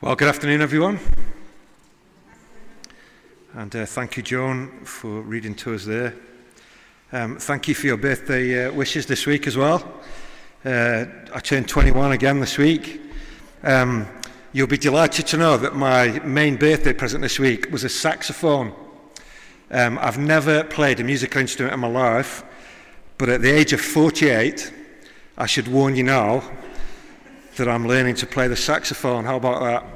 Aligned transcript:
Well, 0.00 0.16
good 0.16 0.28
afternoon, 0.28 0.60
everyone. 0.60 0.98
And 3.54 3.74
uh, 3.74 3.86
thank 3.86 4.16
you, 4.16 4.24
Joan, 4.24 4.84
for 4.84 5.22
reading 5.22 5.54
to 5.54 5.74
us 5.74 5.84
there. 5.84 6.14
Um, 7.12 7.38
thank 7.38 7.68
you 7.68 7.76
for 7.76 7.86
your 7.86 7.96
birthday 7.96 8.66
uh, 8.66 8.72
wishes 8.72 9.06
this 9.06 9.24
week 9.24 9.46
as 9.46 9.56
well. 9.56 10.00
Uh, 10.64 11.06
I 11.32 11.38
turned 11.40 11.68
21 11.68 12.10
again 12.10 12.40
this 12.40 12.58
week. 12.58 13.00
Um, 13.62 14.06
you'll 14.52 14.66
be 14.66 14.76
delighted 14.76 15.28
to 15.28 15.36
know 15.36 15.56
that 15.56 15.76
my 15.76 16.18
main 16.18 16.56
birthday 16.56 16.92
present 16.92 17.22
this 17.22 17.38
week 17.38 17.70
was 17.70 17.84
a 17.84 17.88
saxophone. 17.88 18.74
Um, 19.70 19.98
I've 20.00 20.18
never 20.18 20.64
played 20.64 20.98
a 20.98 21.04
musical 21.04 21.40
instrument 21.40 21.72
in 21.72 21.80
my 21.80 21.88
life, 21.88 22.42
but 23.16 23.28
at 23.28 23.42
the 23.42 23.50
age 23.50 23.72
of 23.72 23.80
48, 23.80 24.72
I 25.38 25.46
should 25.46 25.68
warn 25.68 25.94
you 25.94 26.02
now 26.02 26.42
that 27.56 27.68
I'm 27.68 27.86
learning 27.86 28.16
to 28.16 28.26
play 28.26 28.48
the 28.48 28.56
saxophone. 28.56 29.24
How 29.24 29.36
about 29.36 29.62
that? 29.62 29.86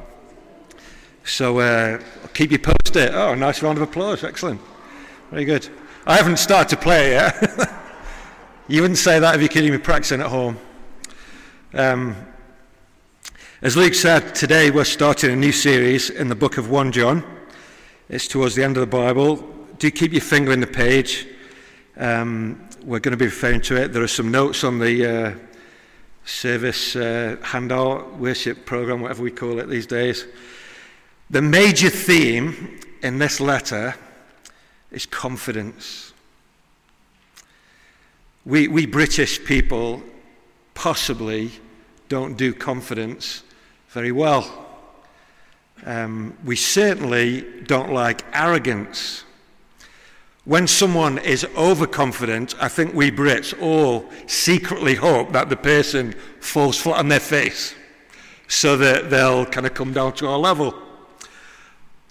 So 1.25 1.59
uh, 1.59 2.01
keep 2.35 2.53
you 2.53 2.59
posted. 2.59 3.15
Oh, 3.15 3.35
nice 3.35 3.62
round 3.62 3.79
of 3.79 3.83
applause. 3.83 4.23
Excellent. 4.25 4.61
Very 5.30 5.45
good. 5.45 5.69
I 6.07 6.16
haven't 6.16 6.39
started 6.39 6.71
to 6.71 6.77
play 6.77 7.11
yet. 7.11 7.71
you 8.69 8.80
wouldn't 8.80 8.99
say 8.99 9.19
that 9.19 9.35
if 9.35 9.41
you're 9.41 9.49
kidding 9.49 9.73
me 9.73 9.79
practicing 9.79 10.21
at 10.21 10.29
home. 10.29 10.57
Um, 11.75 12.16
as 13.61 13.77
Luke 13.77 13.95
said, 13.95 14.35
today 14.35 14.71
we're 14.71 14.85
starting 14.85 15.30
a 15.30 15.37
new 15.37 15.52
series 15.52 16.11
in 16.11 16.29
the 16.29 16.37
book 16.37 16.59
of 16.59 16.71
1 16.71 16.93
John. 16.93 17.25
It's 18.09 18.29
towards 18.29 18.55
the 18.55 18.63
end 18.63 18.77
of 18.77 18.80
the 18.80 18.87
Bible. 18.87 19.37
Do 19.79 19.91
keep 19.91 20.13
your 20.13 20.23
finger 20.23 20.52
in 20.52 20.61
the 20.61 20.66
page. 20.66 21.27
Um, 21.97 22.69
we're 22.85 23.01
going 23.01 23.13
to 23.13 23.19
be 23.19 23.27
referring 23.27 23.61
to 23.63 23.77
it. 23.77 23.93
There 23.93 24.02
are 24.02 24.09
some 24.09 24.30
notes 24.30 24.63
on 24.63 24.79
the 24.79 25.07
uh, 25.07 25.48
service 26.28 26.95
uh, 26.95 27.37
handout, 27.42 28.18
worship 28.18 28.66
program, 28.66 29.00
whatever 29.00 29.23
we 29.23 29.30
call 29.30 29.59
it 29.59 29.68
these 29.68 29.87
days. 29.87 30.27
The 31.30 31.42
major 31.42 31.88
theme 31.88 32.78
in 33.02 33.18
this 33.18 33.41
letter 33.41 33.95
is 34.90 35.07
confidence. 35.07 36.12
We, 38.45 38.68
we 38.68 38.87
British 38.87 39.43
people 39.45 40.02
possibly 40.74 41.51
don't 42.09 42.37
do 42.37 42.52
confidence 42.52 43.42
very 43.90 44.13
well. 44.13 44.66
Um, 45.85 46.37
we 46.45 46.57
certainly 46.57 47.42
don't 47.63 47.92
like 47.92 48.24
arrogance. 48.32 49.24
When 50.49 50.66
someone 50.66 51.18
is 51.18 51.45
overconfident, 51.59 52.54
I 52.59 52.68
think 52.68 52.95
we 52.95 53.10
Brits 53.10 53.52
all 53.60 54.09
secretly 54.27 54.95
hope 54.95 55.30
that 55.32 55.51
the 55.51 55.59
person 55.59 56.15
falls 56.41 56.79
flat 56.79 57.01
on 57.01 57.09
their 57.09 57.21
face 57.21 57.74
so 58.46 58.74
that 58.79 59.10
they'll 59.10 59.45
kind 59.45 59.66
of 59.66 59.74
come 59.74 59.93
down 59.93 60.15
to 60.15 60.26
our 60.26 60.38
level. 60.38 60.73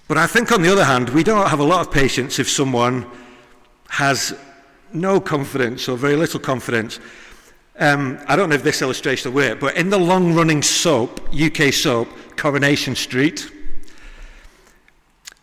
But 0.08 0.20
I 0.20 0.28
think, 0.28 0.52
on 0.52 0.62
the 0.62 0.72
other 0.72 0.84
hand, 0.84 1.10
we 1.10 1.24
don't 1.24 1.48
have 1.48 1.60
a 1.60 1.64
lot 1.64 1.82
of 1.82 1.92
patience 1.92 2.38
if 2.38 2.48
someone 2.48 3.08
has 3.90 4.38
no 4.94 5.20
confidence 5.20 5.90
or 5.90 5.98
very 5.98 6.16
little 6.16 6.40
confidence. 6.40 7.00
Um, 7.80 8.20
I 8.28 8.36
don't 8.36 8.50
know 8.50 8.56
if 8.56 8.62
this 8.62 8.84
illustration 8.84 9.34
will 9.34 9.48
work, 9.48 9.60
but 9.60 9.76
in 9.76 9.90
the 9.90 9.98
long 9.98 10.36
running 10.36 10.62
soap, 10.62 11.28
UK 11.34 11.74
soap, 11.74 12.08
Coronation 12.36 12.94
Street, 12.94 13.52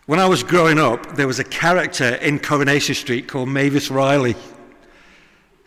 when 0.07 0.21
I 0.21 0.27
was 0.27 0.43
growing 0.43 0.79
up, 0.79 1.17
there 1.17 1.27
was 1.27 1.39
a 1.39 1.45
character 1.45 2.15
in 2.17 2.39
Coronation 2.39 2.95
Street 2.95 3.27
called 3.27 3.49
Mavis 3.49 3.91
Riley. 3.91 4.37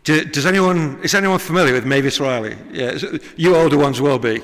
Do, 0.03 0.23
does 0.23 0.45
anyone, 0.45 0.99
is 1.03 1.15
anyone 1.15 1.39
familiar 1.39 1.73
with 1.73 1.85
Mavis 1.85 2.19
Riley? 2.19 2.55
Yeah, 2.71 2.97
you 3.35 3.55
older 3.55 3.77
ones 3.77 3.99
will 3.99 4.19
be. 4.19 4.41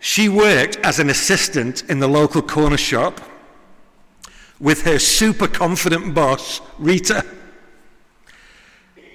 She 0.00 0.28
worked 0.28 0.76
as 0.78 0.98
an 1.00 1.10
assistant 1.10 1.82
in 1.90 1.98
the 1.98 2.08
local 2.08 2.40
corner 2.42 2.76
shop 2.76 3.20
with 4.60 4.82
her 4.82 4.98
super 4.98 5.48
confident 5.48 6.14
boss, 6.14 6.60
Rita. 6.78 7.24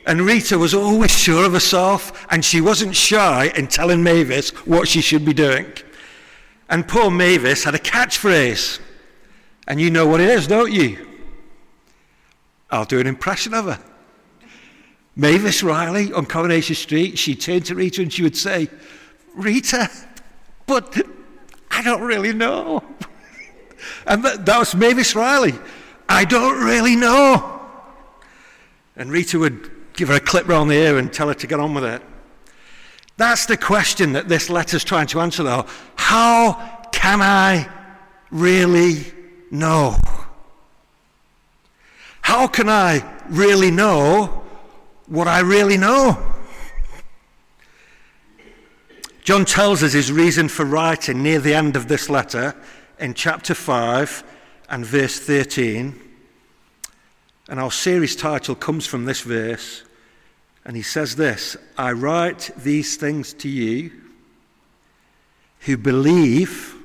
And 0.06 0.22
Rita 0.22 0.58
was 0.58 0.74
always 0.74 1.12
sure 1.12 1.46
of 1.46 1.54
herself, 1.54 2.26
and 2.32 2.44
she 2.44 2.60
wasn't 2.60 2.96
shy 2.96 3.52
in 3.56 3.68
telling 3.68 4.04
Mavis 4.04 4.50
what 4.66 4.88
she 4.88 5.02
should 5.02 5.24
be 5.24 5.34
doing. 5.34 5.68
And 6.70 6.88
poor 6.88 7.10
Mavis 7.10 7.64
had 7.64 7.76
a 7.76 7.80
catchphrase. 7.80 8.80
And 9.70 9.80
you 9.80 9.92
know 9.92 10.08
what 10.08 10.20
it 10.20 10.30
is, 10.30 10.48
don't 10.48 10.72
you? 10.72 11.08
I'll 12.72 12.86
do 12.86 13.00
an 13.00 13.06
impression 13.06 13.54
of 13.54 13.66
her. 13.66 13.80
Mavis 15.16 15.62
Riley 15.62 16.12
on 16.12 16.26
Coronation 16.26 16.76
Street, 16.76 17.20
she'd 17.20 17.40
turn 17.40 17.62
to 17.62 17.76
Rita 17.76 18.02
and 18.02 18.12
she 18.12 18.24
would 18.24 18.36
say, 18.36 18.68
Rita, 19.36 19.90
but 20.66 21.00
I 21.70 21.84
don't 21.84 22.02
really 22.02 22.34
know. 22.34 22.84
And 24.06 24.26
that, 24.26 24.46
that 24.46 24.60
was 24.60 24.76
Mavis 24.76 25.16
Riley. 25.16 25.54
I 26.10 26.26
don't 26.26 26.62
really 26.66 26.98
know. 26.98 27.62
And 28.98 29.10
Rita 29.10 29.40
would 29.40 29.72
give 29.94 30.10
her 30.10 30.16
a 30.16 30.20
clip 30.20 30.50
round 30.50 30.70
the 30.70 30.76
ear 30.76 30.98
and 30.98 31.14
tell 31.14 31.30
her 31.30 31.34
to 31.36 31.48
get 31.48 31.62
on 31.62 31.74
with 31.74 31.86
it. 31.86 32.02
That's 33.16 33.46
the 33.46 33.56
question 33.56 34.12
that 34.14 34.28
this 34.28 34.50
letter's 34.50 34.84
trying 34.84 35.08
to 35.08 35.22
answer, 35.22 35.44
though. 35.44 35.66
How 35.96 36.88
can 36.92 37.22
I 37.22 37.70
really 38.32 39.14
know? 39.52 39.96
How 42.22 42.48
can 42.48 42.70
I 42.70 43.04
really 43.30 43.72
know 43.72 44.44
what 45.08 45.28
I 45.28 45.40
really 45.40 45.78
know? 45.78 46.18
John 49.24 49.46
tells 49.46 49.84
us 49.84 49.94
his 49.94 50.12
reason 50.12 50.48
for 50.50 50.66
writing 50.66 51.22
near 51.22 51.40
the 51.40 51.54
end 51.54 51.76
of 51.76 51.88
this 51.88 52.10
letter 52.10 52.56
in 53.00 53.14
chapter 53.14 53.54
5 53.54 54.24
and 54.70 54.86
verse 54.86 55.20
13. 55.20 56.00
And 57.48 57.60
our 57.60 57.72
series 57.72 58.16
title 58.16 58.56
comes 58.56 58.86
from 58.86 59.06
this 59.06 59.22
verse. 59.22 59.84
And 60.66 60.76
he 60.76 60.82
says 60.84 61.16
this 61.16 61.58
I 61.78 61.92
write 61.92 62.52
these 62.58 62.98
things 62.98 63.34
to 63.36 63.50
you 63.50 63.92
who 65.62 65.78
believe 65.78 66.76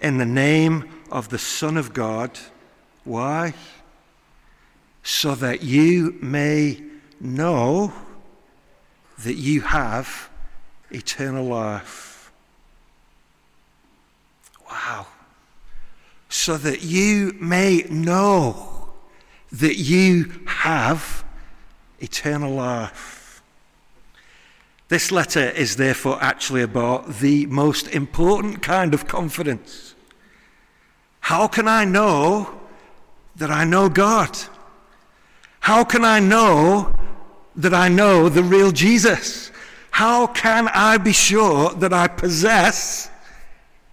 in 0.00 0.18
the 0.18 0.26
name 0.26 0.97
of 1.10 1.28
the 1.28 1.38
Son 1.38 1.76
of 1.76 1.92
God. 1.92 2.38
Why? 3.04 3.54
So 5.02 5.34
that 5.34 5.62
you 5.62 6.18
may 6.20 6.82
know 7.20 7.92
that 9.18 9.34
you 9.34 9.62
have 9.62 10.28
eternal 10.90 11.44
life. 11.44 12.30
Wow 14.70 15.06
so 16.28 16.56
that 16.56 16.82
you 16.82 17.34
may 17.40 17.84
know 17.88 18.88
that 19.50 19.76
you 19.76 20.42
have 20.46 21.24
eternal 22.00 22.52
life. 22.52 23.42
This 24.88 25.10
letter 25.10 25.50
is 25.50 25.76
therefore 25.76 26.18
actually 26.22 26.62
about 26.62 27.18
the 27.18 27.46
most 27.46 27.88
important 27.88 28.62
kind 28.62 28.94
of 28.94 29.06
confidence. 29.06 29.87
How 31.28 31.46
can 31.46 31.68
I 31.68 31.84
know 31.84 32.48
that 33.36 33.50
I 33.50 33.64
know 33.64 33.90
God? 33.90 34.34
How 35.60 35.84
can 35.84 36.02
I 36.02 36.20
know 36.20 36.90
that 37.54 37.74
I 37.74 37.88
know 37.88 38.30
the 38.30 38.42
real 38.42 38.72
Jesus? 38.72 39.52
How 39.90 40.26
can 40.28 40.68
I 40.68 40.96
be 40.96 41.12
sure 41.12 41.68
that 41.74 41.92
I 41.92 42.08
possess 42.08 43.10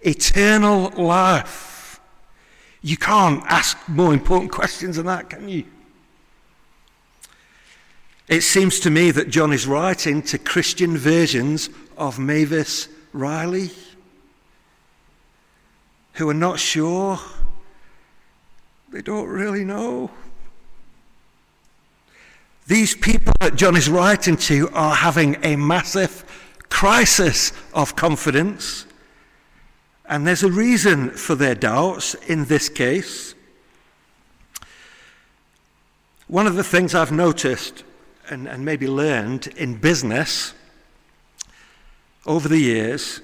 eternal 0.00 0.88
life? 0.96 2.00
You 2.80 2.96
can't 2.96 3.44
ask 3.44 3.76
more 3.86 4.14
important 4.14 4.50
questions 4.50 4.96
than 4.96 5.04
that, 5.04 5.28
can 5.28 5.46
you? 5.46 5.64
It 8.28 8.44
seems 8.44 8.80
to 8.80 8.88
me 8.88 9.10
that 9.10 9.28
John 9.28 9.52
is 9.52 9.66
writing 9.66 10.22
to 10.22 10.38
Christian 10.38 10.96
versions 10.96 11.68
of 11.98 12.18
Mavis 12.18 12.88
Riley 13.12 13.72
who 16.16 16.28
are 16.28 16.34
not 16.34 16.58
sure. 16.58 17.18
They 18.90 19.02
don't 19.02 19.28
really 19.28 19.64
know. 19.64 20.10
These 22.66 22.96
people 22.96 23.32
that 23.40 23.54
John 23.54 23.76
is 23.76 23.88
writing 23.88 24.36
to 24.38 24.68
are 24.70 24.94
having 24.94 25.36
a 25.44 25.56
massive 25.56 26.24
crisis 26.68 27.52
of 27.72 27.94
confidence 27.94 28.86
and 30.08 30.26
there's 30.26 30.42
a 30.42 30.50
reason 30.50 31.10
for 31.10 31.34
their 31.34 31.54
doubts 31.54 32.14
in 32.14 32.44
this 32.44 32.68
case. 32.68 33.34
One 36.28 36.46
of 36.46 36.54
the 36.54 36.64
things 36.64 36.94
I've 36.94 37.12
noticed 37.12 37.84
and, 38.28 38.48
and 38.48 38.64
maybe 38.64 38.86
learned 38.86 39.48
in 39.48 39.76
business 39.76 40.54
over 42.24 42.48
the 42.48 42.58
years 42.58 43.20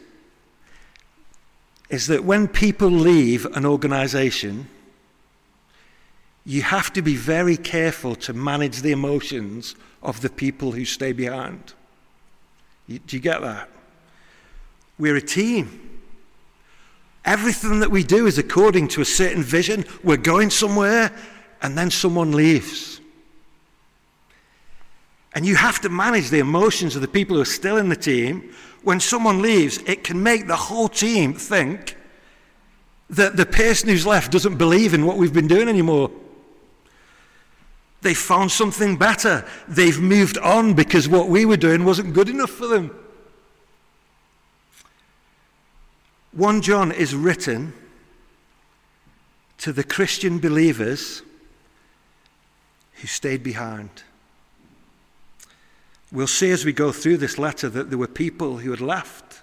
is 1.93 2.06
that 2.06 2.25
when 2.25 2.49
people 2.49 2.89
leave 2.89 3.44
an 3.55 3.67
organization, 3.67 4.67
you 6.47 6.62
have 6.62 6.91
to 6.94 7.03
be 7.03 7.15
very 7.15 7.55
careful 7.55 8.15
to 8.17 8.33
manage 8.33 8.81
the 8.81 8.93
emotions 8.93 9.77
of 10.03 10.23
the 10.23 10.31
people 10.31 10.73
who 10.73 10.87
stay 10.87 11.12
behind. 11.12 11.75
Do 12.89 12.99
you 13.11 13.21
get 13.21 13.43
that? 13.43 13.69
We're 14.99 15.17
a 15.17 15.23
team. 15.23 16.00
Everything 17.27 17.81
that 17.81 17.91
we 17.91 18.03
do 18.03 18.27
is 18.27 18.39
according 18.39 18.89
to 18.89 19.03
a 19.03 19.05
certain 19.05 19.43
vision. 19.43 19.85
We're 20.03 20.17
going 20.17 20.49
somewhere, 20.49 21.12
and 21.61 21.77
then 21.77 21.91
someone 21.91 22.33
leaves. 22.33 23.03
And 25.35 25.44
you 25.44 25.56
have 25.56 25.79
to 25.83 25.91
manage 25.91 26.31
the 26.31 26.39
emotions 26.39 26.97
of 26.97 27.03
the 27.03 27.09
people 27.09 27.37
who 27.37 27.43
are 27.43 27.44
still 27.44 27.77
in 27.77 27.91
the 27.91 27.97
team. 27.97 28.55
When 28.82 29.00
someone 29.00 29.43
leaves, 29.43 29.79
it 29.87 30.05
can 30.05 30.23
make 30.23 30.46
the 30.46 30.56
whole 30.56 30.88
team 30.88 31.34
think 31.34 31.96
that 33.11 33.37
the 33.37 33.46
person 33.46 33.88
who's 33.88 34.06
left 34.06 34.32
doesn't 34.32 34.56
believe 34.56 34.94
in 34.94 35.06
what 35.06 35.17
we've 35.17 35.32
been 35.32 35.49
doing 35.49 35.69
anymore. 35.69 36.11
They 38.00 38.14
found 38.14 38.50
something 38.50 38.96
better. 38.96 39.46
They've 39.69 40.00
moved 40.00 40.38
on 40.38 40.75
because 40.75 41.08
what 41.08 41.29
we 41.29 41.44
were 41.44 41.56
doing 41.56 41.84
wasn't 41.84 42.14
good 42.14 42.29
enough 42.29 42.50
for 42.50 42.67
them. 42.67 42.90
1 46.32 46.62
John 46.62 46.90
is 46.90 47.14
written 47.14 47.75
to 49.58 49.73
the 49.73 49.84
Christian 49.84 50.38
believers 50.38 51.23
who 52.94 53.06
stayed 53.06 53.43
behind. 53.43 54.02
We'll 56.12 56.26
see 56.26 56.50
as 56.50 56.64
we 56.64 56.75
go 56.75 56.93
through 56.93 57.17
this 57.17 57.38
letter 57.38 57.70
that 57.70 57.88
there 57.88 57.99
were 57.99 58.06
people 58.06 58.59
who 58.59 58.70
had 58.70 58.82
left. 58.82 59.41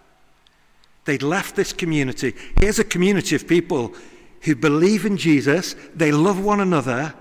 They'd 1.06 1.24
left 1.24 1.56
this 1.56 1.74
community. 1.74 2.36
Here's 2.60 2.78
a 2.78 2.84
community 2.84 3.36
of 3.36 3.48
people 3.48 3.94
who 4.42 4.56
believe 4.56 5.06
in 5.06 5.18
Jesus, 5.18 5.76
they 5.94 6.12
love 6.12 6.40
one 6.40 6.60
another, 6.60 7.16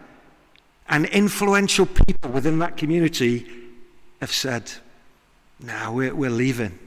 and 0.88 1.06
influential 1.06 1.86
people 1.86 2.30
within 2.30 2.58
that 2.58 2.76
community 2.76 3.46
have 4.20 4.30
said, 4.30 4.70
Now 5.58 5.92
we're, 5.92 6.14
we're 6.14 6.30
leaving. 6.30 6.78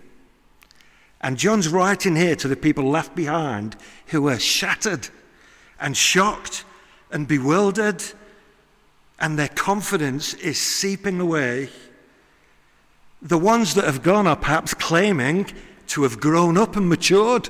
And 1.19 1.37
John's 1.37 1.67
writing 1.67 2.15
here 2.15 2.35
to 2.37 2.47
the 2.47 2.55
people 2.55 2.89
left 2.89 3.15
behind 3.15 3.75
who 4.07 4.21
were 4.21 4.39
shattered 4.39 5.09
and 5.79 5.97
shocked 5.97 6.63
and 7.11 7.27
bewildered, 7.27 8.03
and 9.19 9.37
their 9.37 9.49
confidence 9.49 10.33
is 10.35 10.59
seeping 10.59 11.19
away 11.19 11.69
the 13.21 13.37
ones 13.37 13.75
that 13.75 13.85
have 13.85 14.01
gone 14.01 14.27
are 14.27 14.35
perhaps 14.35 14.73
claiming 14.73 15.45
to 15.87 16.03
have 16.03 16.19
grown 16.19 16.57
up 16.57 16.75
and 16.75 16.89
matured. 16.89 17.49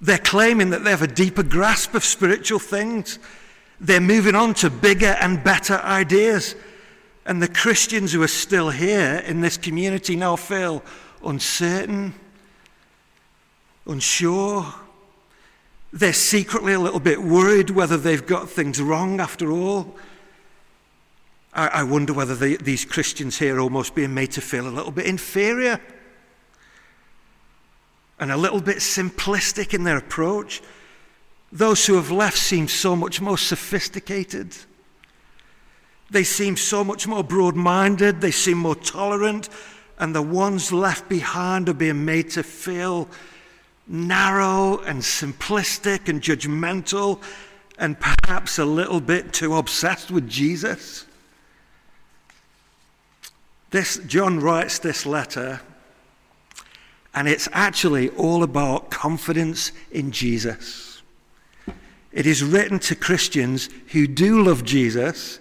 They're 0.00 0.18
claiming 0.18 0.70
that 0.70 0.84
they 0.84 0.90
have 0.90 1.02
a 1.02 1.06
deeper 1.06 1.42
grasp 1.42 1.94
of 1.94 2.04
spiritual 2.04 2.58
things. 2.58 3.18
They're 3.80 4.00
moving 4.00 4.34
on 4.34 4.54
to 4.54 4.70
bigger 4.70 5.16
and 5.20 5.42
better 5.42 5.78
ideas. 5.78 6.54
And 7.24 7.42
the 7.42 7.48
Christians 7.48 8.12
who 8.12 8.22
are 8.22 8.28
still 8.28 8.70
here 8.70 9.22
in 9.26 9.40
this 9.40 9.56
community 9.56 10.16
now 10.16 10.36
feel 10.36 10.82
uncertain, 11.24 12.14
unsure. 13.86 14.66
They're 15.92 16.12
secretly 16.12 16.74
a 16.74 16.80
little 16.80 17.00
bit 17.00 17.22
worried 17.22 17.70
whether 17.70 17.96
they've 17.96 18.26
got 18.26 18.48
things 18.48 18.80
wrong 18.80 19.20
after 19.20 19.50
all. 19.50 19.96
I, 21.58 21.80
I 21.80 21.82
wonder 21.82 22.12
whether 22.12 22.36
they, 22.36 22.54
these 22.54 22.84
Christians 22.84 23.36
here 23.36 23.56
are 23.56 23.60
almost 23.60 23.96
being 23.96 24.14
made 24.14 24.30
to 24.32 24.40
feel 24.40 24.68
a 24.68 24.70
little 24.70 24.92
bit 24.92 25.06
inferior 25.06 25.80
and 28.20 28.30
a 28.30 28.36
little 28.36 28.60
bit 28.60 28.76
simplistic 28.76 29.74
in 29.74 29.82
their 29.82 29.96
approach. 29.96 30.62
Those 31.50 31.84
who 31.84 31.94
have 31.94 32.12
left 32.12 32.38
seem 32.38 32.68
so 32.68 32.94
much 32.94 33.20
more 33.20 33.36
sophisticated. 33.36 34.56
They 36.10 36.22
seem 36.22 36.56
so 36.56 36.84
much 36.84 37.08
more 37.08 37.24
broad 37.24 37.56
minded. 37.56 38.20
They 38.20 38.30
seem 38.30 38.58
more 38.58 38.76
tolerant. 38.76 39.48
And 39.98 40.14
the 40.14 40.22
ones 40.22 40.72
left 40.72 41.08
behind 41.08 41.68
are 41.68 41.74
being 41.74 42.04
made 42.04 42.30
to 42.30 42.44
feel 42.44 43.08
narrow 43.88 44.78
and 44.78 45.00
simplistic 45.00 46.08
and 46.08 46.22
judgmental 46.22 47.20
and 47.78 47.98
perhaps 47.98 48.58
a 48.58 48.64
little 48.64 49.00
bit 49.00 49.32
too 49.32 49.56
obsessed 49.56 50.12
with 50.12 50.28
Jesus. 50.28 51.07
This, 53.70 53.98
John 54.06 54.40
writes 54.40 54.78
this 54.78 55.04
letter, 55.04 55.60
and 57.14 57.28
it's 57.28 57.48
actually 57.52 58.08
all 58.10 58.42
about 58.42 58.90
confidence 58.90 59.72
in 59.90 60.10
Jesus. 60.10 61.02
It 62.12 62.26
is 62.26 62.42
written 62.42 62.78
to 62.80 62.94
Christians 62.94 63.68
who 63.88 64.06
do 64.06 64.42
love 64.42 64.64
Jesus, 64.64 65.38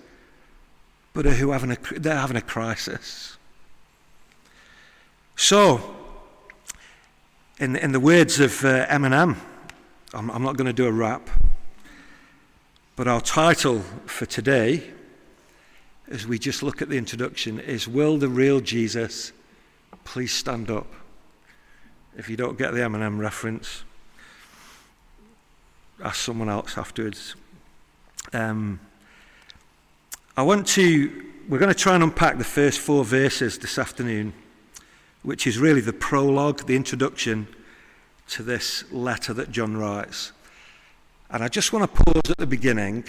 but 1.13 1.25
are 1.25 1.33
who 1.33 1.51
having 1.51 1.71
a, 1.71 1.77
they're 1.97 2.17
having 2.17 2.37
a 2.37 2.41
crisis. 2.41 3.37
So, 5.37 5.95
in, 7.59 7.75
in 7.75 7.91
the 7.93 7.99
words 7.99 8.39
of 8.39 8.63
uh, 8.65 8.85
Eminem, 8.87 9.37
I'm, 10.13 10.29
I'm 10.29 10.43
not 10.43 10.57
going 10.57 10.67
to 10.67 10.73
do 10.73 10.85
a 10.85 10.91
rap, 10.91 11.29
but 12.95 13.07
our 13.07 13.21
title 13.21 13.79
for 14.05 14.25
today 14.25 14.91
as 16.09 16.25
we 16.25 16.39
just 16.39 16.63
look 16.63 16.81
at 16.81 16.89
the 16.89 16.97
introduction 16.97 17.59
is 17.59 17.87
Will 17.87 18.17
the 18.17 18.29
real 18.29 18.59
Jesus 18.59 19.31
please 20.05 20.31
stand 20.31 20.71
up? 20.71 20.87
If 22.17 22.29
you 22.29 22.37
don't 22.37 22.57
get 22.57 22.73
the 22.73 22.79
Eminem 22.79 23.19
reference, 23.19 23.83
ask 26.03 26.15
someone 26.15 26.49
else 26.49 26.77
afterwards. 26.77 27.35
Um, 28.33 28.79
I 30.35 30.43
want 30.43 30.67
to, 30.69 31.25
we're 31.49 31.59
going 31.59 31.73
to 31.73 31.77
try 31.77 31.95
and 31.95 32.03
unpack 32.03 32.37
the 32.37 32.43
first 32.43 32.79
four 32.79 33.03
verses 33.03 33.57
this 33.59 33.77
afternoon, 33.77 34.33
which 35.23 35.45
is 35.45 35.59
really 35.59 35.81
the 35.81 35.93
prologue, 35.93 36.65
the 36.65 36.75
introduction 36.75 37.47
to 38.29 38.43
this 38.43 38.83
letter 38.91 39.33
that 39.33 39.51
John 39.51 39.77
writes. 39.77 40.31
And 41.29 41.43
I 41.43 41.47
just 41.49 41.73
want 41.73 41.93
to 41.93 42.03
pause 42.03 42.31
at 42.31 42.37
the 42.37 42.47
beginning 42.47 43.03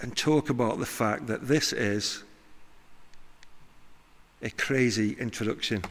and 0.00 0.16
talk 0.16 0.50
about 0.50 0.78
the 0.78 0.86
fact 0.86 1.26
that 1.28 1.48
this 1.48 1.72
is 1.72 2.22
a 4.42 4.50
crazy 4.50 5.16
introduction. 5.18 5.82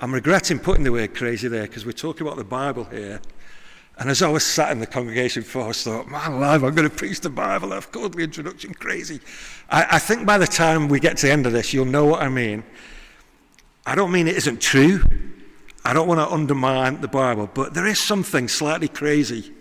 I'm 0.00 0.14
regretting 0.14 0.58
putting 0.58 0.84
the 0.84 0.92
word 0.92 1.14
crazy 1.14 1.48
there 1.48 1.62
because 1.62 1.84
we're 1.84 1.92
talking 1.92 2.26
about 2.26 2.38
the 2.38 2.44
Bible 2.44 2.84
here. 2.84 3.20
And 3.98 4.08
as 4.08 4.22
I 4.22 4.28
was 4.28 4.46
sat 4.46 4.72
in 4.72 4.78
the 4.78 4.86
congregation 4.86 5.42
before, 5.42 5.68
I 5.68 5.72
thought, 5.72 6.08
man 6.08 6.32
alive, 6.32 6.64
I'm 6.64 6.74
going 6.74 6.88
to 6.88 6.94
preach 6.94 7.20
the 7.20 7.28
Bible. 7.28 7.74
I've 7.74 7.92
called 7.92 8.14
the 8.14 8.24
introduction 8.24 8.72
crazy. 8.72 9.20
I, 9.68 9.86
I 9.90 9.98
think 9.98 10.26
by 10.26 10.38
the 10.38 10.46
time 10.46 10.88
we 10.88 11.00
get 11.00 11.18
to 11.18 11.26
the 11.26 11.32
end 11.32 11.44
of 11.44 11.52
this, 11.52 11.74
you'll 11.74 11.84
know 11.84 12.06
what 12.06 12.22
I 12.22 12.30
mean. 12.30 12.64
I 13.84 13.94
don't 13.94 14.10
mean 14.10 14.26
it 14.26 14.36
isn't 14.36 14.62
true. 14.62 15.02
I 15.84 15.92
don't 15.92 16.08
want 16.08 16.20
to 16.20 16.32
undermine 16.32 17.02
the 17.02 17.08
Bible, 17.08 17.50
but 17.52 17.74
there 17.74 17.86
is 17.86 17.98
something 17.98 18.48
slightly 18.48 18.88
crazy 18.88 19.52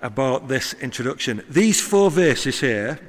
about 0.00 0.48
this 0.48 0.74
introduction. 0.74 1.44
These 1.48 1.80
four 1.80 2.10
verses 2.10 2.60
here 2.60 3.00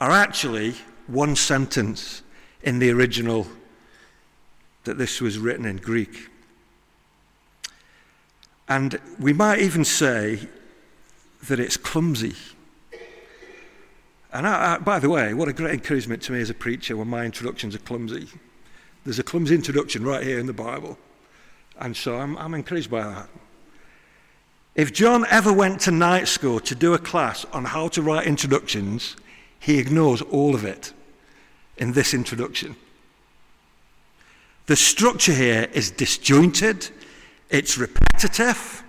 are 0.00 0.10
actually 0.10 0.74
one 1.06 1.36
sentence 1.36 2.22
in 2.62 2.78
the 2.78 2.90
original 2.90 3.46
that 4.84 4.98
this 4.98 5.20
was 5.20 5.38
written 5.38 5.64
in 5.64 5.76
Greek. 5.76 6.28
And 8.68 8.98
we 9.20 9.32
might 9.32 9.60
even 9.60 9.84
say 9.84 10.48
that 11.48 11.60
it's 11.60 11.76
clumsy. 11.76 12.34
And 14.32 14.46
I, 14.46 14.74
I, 14.74 14.78
by 14.78 14.98
the 14.98 15.10
way, 15.10 15.34
what 15.34 15.48
a 15.48 15.52
great 15.52 15.74
encouragement 15.74 16.22
to 16.22 16.32
me 16.32 16.40
as 16.40 16.48
a 16.48 16.54
preacher 16.54 16.96
when 16.96 17.08
my 17.08 17.24
introductions 17.24 17.74
are 17.74 17.80
clumsy. 17.80 18.28
There's 19.04 19.18
a 19.18 19.24
clumsy 19.24 19.54
introduction 19.54 20.04
right 20.04 20.22
here 20.22 20.38
in 20.38 20.46
the 20.46 20.52
Bible. 20.52 20.96
And 21.78 21.96
so 21.96 22.16
I'm, 22.16 22.38
I'm 22.38 22.54
encouraged 22.54 22.90
by 22.90 23.02
that. 23.02 23.28
If 24.74 24.92
John 24.92 25.26
ever 25.28 25.52
went 25.52 25.80
to 25.82 25.90
night 25.90 26.28
school 26.28 26.58
to 26.60 26.74
do 26.74 26.94
a 26.94 26.98
class 26.98 27.44
on 27.52 27.66
how 27.66 27.88
to 27.88 28.02
write 28.02 28.26
introductions, 28.26 29.16
he 29.60 29.78
ignores 29.78 30.22
all 30.22 30.54
of 30.54 30.64
it 30.64 30.92
in 31.76 31.92
this 31.92 32.14
introduction. 32.14 32.76
The 34.66 34.76
structure 34.76 35.32
here 35.32 35.68
is 35.72 35.90
disjointed, 35.90 36.88
it's 37.50 37.76
repetitive. 37.76 38.82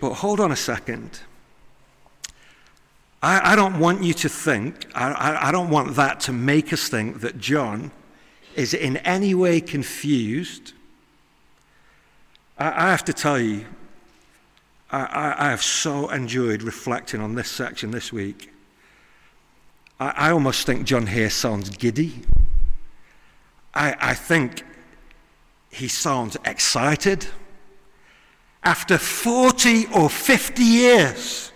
But 0.00 0.14
hold 0.14 0.40
on 0.40 0.50
a 0.50 0.56
second. 0.56 1.20
I, 3.22 3.52
I 3.52 3.56
don't 3.56 3.78
want 3.78 4.02
you 4.02 4.14
to 4.14 4.28
think, 4.30 4.86
I, 4.94 5.10
I, 5.10 5.48
I 5.48 5.52
don't 5.52 5.68
want 5.68 5.94
that 5.96 6.20
to 6.20 6.32
make 6.32 6.72
us 6.72 6.88
think 6.88 7.20
that 7.20 7.38
John 7.38 7.90
is 8.54 8.72
in 8.72 8.96
any 8.98 9.34
way 9.34 9.60
confused. 9.60 10.72
I, 12.58 12.86
I 12.86 12.90
have 12.90 13.04
to 13.04 13.12
tell 13.12 13.38
you, 13.38 13.66
I, 14.92 15.46
I 15.46 15.50
have 15.50 15.62
so 15.62 16.08
enjoyed 16.10 16.62
reflecting 16.62 17.20
on 17.20 17.34
this 17.34 17.50
section 17.50 17.90
this 17.92 18.12
week. 18.12 18.52
I, 20.00 20.10
I 20.16 20.30
almost 20.30 20.66
think 20.66 20.84
John 20.84 21.06
here 21.06 21.30
sounds 21.30 21.70
giddy. 21.70 22.22
I, 23.72 23.94
I 24.00 24.14
think 24.14 24.64
he 25.70 25.86
sounds 25.86 26.36
excited. 26.44 27.26
After 28.64 28.98
40 28.98 29.86
or 29.94 30.10
50 30.10 30.62
years 30.62 31.52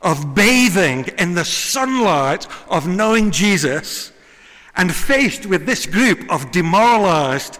of 0.00 0.34
bathing 0.34 1.06
in 1.18 1.34
the 1.34 1.44
sunlight 1.44 2.46
of 2.68 2.86
knowing 2.86 3.30
Jesus 3.30 4.12
and 4.74 4.94
faced 4.94 5.44
with 5.44 5.66
this 5.66 5.86
group 5.86 6.30
of 6.30 6.50
demoralized 6.50 7.58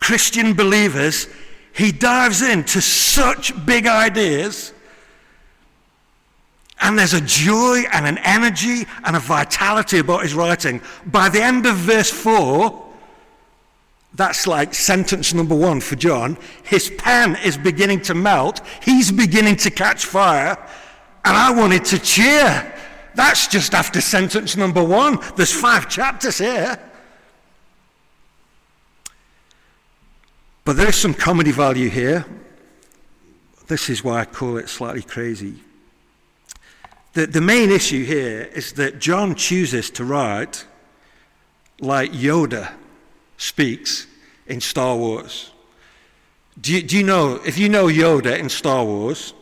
Christian 0.00 0.54
believers, 0.54 1.26
he 1.74 1.92
dives 1.92 2.42
into 2.42 2.80
such 2.80 3.52
big 3.64 3.86
ideas. 3.86 4.72
And 6.80 6.98
there's 6.98 7.14
a 7.14 7.20
joy 7.20 7.84
and 7.92 8.06
an 8.06 8.18
energy 8.18 8.86
and 9.04 9.16
a 9.16 9.20
vitality 9.20 9.98
about 9.98 10.22
his 10.22 10.34
writing. 10.34 10.82
By 11.06 11.28
the 11.28 11.42
end 11.42 11.64
of 11.64 11.76
verse 11.76 12.10
4, 12.10 12.90
that's 14.14 14.46
like 14.46 14.74
sentence 14.74 15.32
number 15.32 15.54
one 15.54 15.80
for 15.80 15.96
John. 15.96 16.36
His 16.64 16.90
pen 16.98 17.36
is 17.36 17.56
beginning 17.56 18.02
to 18.02 18.14
melt. 18.14 18.60
He's 18.82 19.10
beginning 19.10 19.56
to 19.56 19.70
catch 19.70 20.04
fire. 20.04 20.58
And 21.24 21.36
I 21.36 21.52
wanted 21.52 21.84
to 21.86 21.98
cheer. 21.98 22.74
That's 23.14 23.46
just 23.46 23.74
after 23.74 24.00
sentence 24.00 24.56
number 24.56 24.82
one. 24.82 25.18
There's 25.36 25.52
five 25.52 25.88
chapters 25.88 26.38
here. 26.38 26.78
But 30.64 30.76
there 30.76 30.88
is 30.88 30.96
some 30.96 31.14
comedy 31.14 31.50
value 31.50 31.88
here. 31.88 32.24
This 33.66 33.88
is 33.88 34.04
why 34.04 34.20
I 34.20 34.24
call 34.24 34.58
it 34.58 34.68
slightly 34.68 35.02
crazy. 35.02 35.54
The, 37.14 37.26
the 37.26 37.40
main 37.40 37.70
issue 37.70 38.04
here 38.04 38.42
is 38.54 38.72
that 38.74 38.98
John 38.98 39.34
chooses 39.34 39.90
to 39.90 40.04
write 40.04 40.66
like 41.80 42.12
Yoda 42.12 42.72
speaks 43.36 44.06
in 44.46 44.60
Star 44.60 44.96
Wars. 44.96 45.50
Do 46.60 46.72
you, 46.72 46.82
do 46.82 46.96
you 46.96 47.02
know, 47.02 47.40
if 47.44 47.58
you 47.58 47.68
know 47.68 47.86
Yoda 47.86 48.38
in 48.38 48.48
Star 48.48 48.84
Wars, 48.84 49.34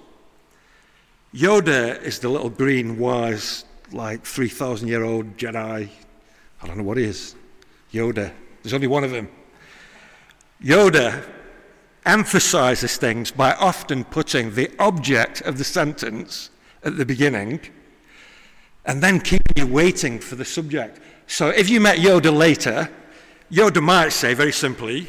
Yoda 1.34 2.00
is 2.02 2.18
the 2.18 2.28
little 2.28 2.50
green, 2.50 2.98
wise, 2.98 3.64
like 3.92 4.24
3,000 4.24 4.88
year 4.88 5.04
old 5.04 5.36
Jedi. 5.36 5.88
I 6.62 6.66
don't 6.66 6.78
know 6.78 6.84
what 6.84 6.96
he 6.96 7.04
is. 7.04 7.34
Yoda. 7.92 8.32
There's 8.62 8.74
only 8.74 8.86
one 8.86 9.04
of 9.04 9.12
him. 9.12 9.28
Yoda 10.62 11.26
emphasizes 12.04 12.96
things 12.96 13.30
by 13.30 13.54
often 13.54 14.04
putting 14.04 14.54
the 14.54 14.70
object 14.78 15.40
of 15.42 15.58
the 15.58 15.64
sentence 15.64 16.50
at 16.82 16.96
the 16.96 17.06
beginning 17.06 17.60
and 18.84 19.02
then 19.02 19.20
keeping 19.20 19.52
you 19.56 19.66
waiting 19.66 20.18
for 20.18 20.36
the 20.36 20.44
subject. 20.44 21.00
So 21.26 21.48
if 21.48 21.68
you 21.68 21.80
met 21.80 21.98
Yoda 21.98 22.36
later, 22.36 22.88
Yoda 23.50 23.82
might 23.82 24.10
say 24.10 24.34
very 24.34 24.52
simply, 24.52 25.06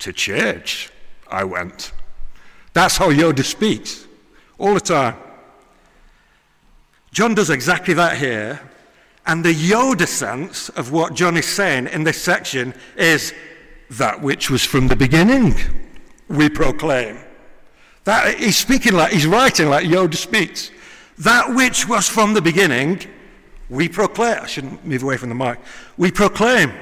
To 0.00 0.12
church 0.12 0.90
I 1.28 1.44
went. 1.44 1.92
That's 2.72 2.96
how 2.96 3.10
Yoda 3.10 3.44
speaks 3.44 4.06
all 4.58 4.74
the 4.74 4.80
time. 4.80 5.16
John 7.10 7.34
does 7.34 7.50
exactly 7.50 7.94
that 7.94 8.16
here. 8.16 8.60
And 9.26 9.44
the 9.44 9.54
Yoda 9.54 10.08
sense 10.08 10.68
of 10.70 10.90
what 10.90 11.14
John 11.14 11.36
is 11.36 11.46
saying 11.46 11.88
in 11.88 12.02
this 12.02 12.20
section 12.20 12.74
is 12.96 13.32
that 13.98 14.22
which 14.22 14.50
was 14.50 14.64
from 14.64 14.88
the 14.88 14.96
beginning, 14.96 15.54
we 16.28 16.48
proclaim. 16.48 17.18
That 18.04 18.38
he's 18.38 18.56
speaking 18.56 18.94
like 18.94 19.12
he's 19.12 19.26
writing 19.26 19.68
like 19.68 19.86
Yoda 19.86 20.14
speaks. 20.14 20.70
That 21.18 21.54
which 21.54 21.86
was 21.86 22.08
from 22.08 22.34
the 22.34 22.40
beginning, 22.40 23.00
we 23.68 23.88
proclaim. 23.88 24.38
I 24.42 24.46
shouldn't 24.46 24.84
move 24.84 25.02
away 25.02 25.18
from 25.18 25.28
the 25.28 25.34
mic. 25.34 25.58
We 25.98 26.10
proclaim. 26.10 26.72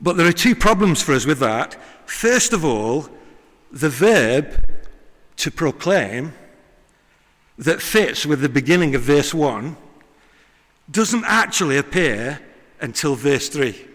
But 0.00 0.16
there 0.16 0.26
are 0.26 0.32
two 0.32 0.56
problems 0.56 1.00
for 1.00 1.12
us 1.12 1.26
with 1.26 1.38
that. 1.38 1.76
First 2.06 2.52
of 2.52 2.64
all, 2.64 3.08
the 3.70 3.88
verb 3.88 4.64
to 5.36 5.50
proclaim 5.50 6.32
that 7.56 7.80
fits 7.80 8.26
with 8.26 8.40
the 8.40 8.48
beginning 8.48 8.96
of 8.96 9.02
verse 9.02 9.32
1 9.32 9.76
doesn't 10.90 11.24
actually 11.24 11.78
appear 11.78 12.40
until 12.80 13.14
verse 13.14 13.48
3. 13.48 13.91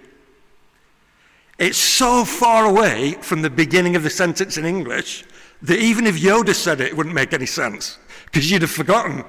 It's 1.58 1.78
so 1.78 2.24
far 2.24 2.66
away 2.66 3.14
from 3.22 3.42
the 3.42 3.50
beginning 3.50 3.96
of 3.96 4.04
the 4.04 4.10
sentence 4.10 4.58
in 4.58 4.66
English 4.66 5.26
that 5.64 5.80
even 5.80 6.06
if 6.06 6.16
Yoda 6.16 6.54
said 6.54 6.82
it, 6.82 6.88
it 6.88 6.98
wouldn't 6.98 7.16
make 7.16 7.34
any 7.34 7.48
sense 7.48 7.98
because 8.26 8.50
you'd 8.50 8.62
have 8.62 8.72
forgotten 8.72 9.26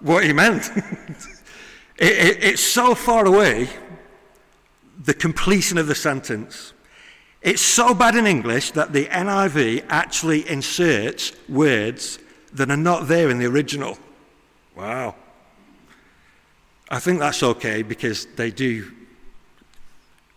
what 0.00 0.24
he 0.24 0.32
meant. 0.32 0.70
it, 1.98 2.12
it, 2.12 2.44
it's 2.44 2.62
so 2.62 2.94
far 2.94 3.26
away, 3.26 3.68
the 5.04 5.14
completion 5.14 5.76
of 5.78 5.88
the 5.88 5.94
sentence. 5.94 6.72
It's 7.40 7.62
so 7.62 7.94
bad 7.94 8.14
in 8.14 8.28
English 8.28 8.70
that 8.72 8.92
the 8.92 9.06
NIV 9.06 9.86
actually 9.88 10.48
inserts 10.48 11.32
words 11.48 12.20
that 12.52 12.70
are 12.70 12.76
not 12.76 13.08
there 13.08 13.28
in 13.28 13.38
the 13.38 13.46
original. 13.46 13.98
Wow. 14.76 15.16
I 16.88 17.00
think 17.00 17.18
that's 17.18 17.42
okay 17.42 17.82
because 17.82 18.26
they 18.36 18.52
do 18.52 18.92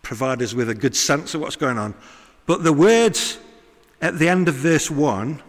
provide 0.05 0.41
us 0.41 0.53
with 0.53 0.69
a 0.69 0.75
good 0.75 0.95
sense 0.95 1.33
of 1.33 1.41
what's 1.41 1.55
going 1.55 1.77
on. 1.77 1.93
But 2.45 2.63
the 2.63 2.71
words 2.71 3.39
at 4.01 4.19
the 4.19 4.29
end 4.29 4.47
of 4.47 4.53
verse 4.53 4.89
1 4.89 5.41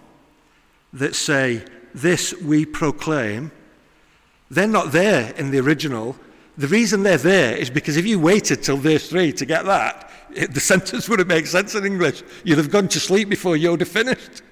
that 0.95 1.15
say, 1.15 1.63
This 1.95 2.33
we 2.35 2.65
proclaim, 2.65 3.53
they're 4.51 4.67
not 4.67 4.93
there 4.93 5.33
in 5.35 5.51
the 5.51 5.61
original. 5.61 6.17
The 6.57 6.69
reason 6.69 7.03
they're 7.03 7.19
there 7.19 7.55
is 7.55 7.69
because 7.69 7.99
if 7.99 8.07
you 8.07 8.19
waited 8.19 8.63
till 8.63 8.79
verse 8.79 9.11
3 9.11 9.33
to 9.35 9.45
get 9.45 9.67
that, 9.67 10.11
it, 10.35 10.55
the 10.55 10.61
sentence 10.73 11.09
wouldn't 11.09 11.29
make 11.29 11.47
sense 11.47 11.75
in 11.75 11.85
English. 11.85 12.23
You'd 12.43 12.59
have 12.59 12.71
gone 12.71 12.89
to 12.89 12.99
sleep 12.99 13.29
before 13.29 13.57
Yoda 13.57 13.87
finished. 13.87 14.43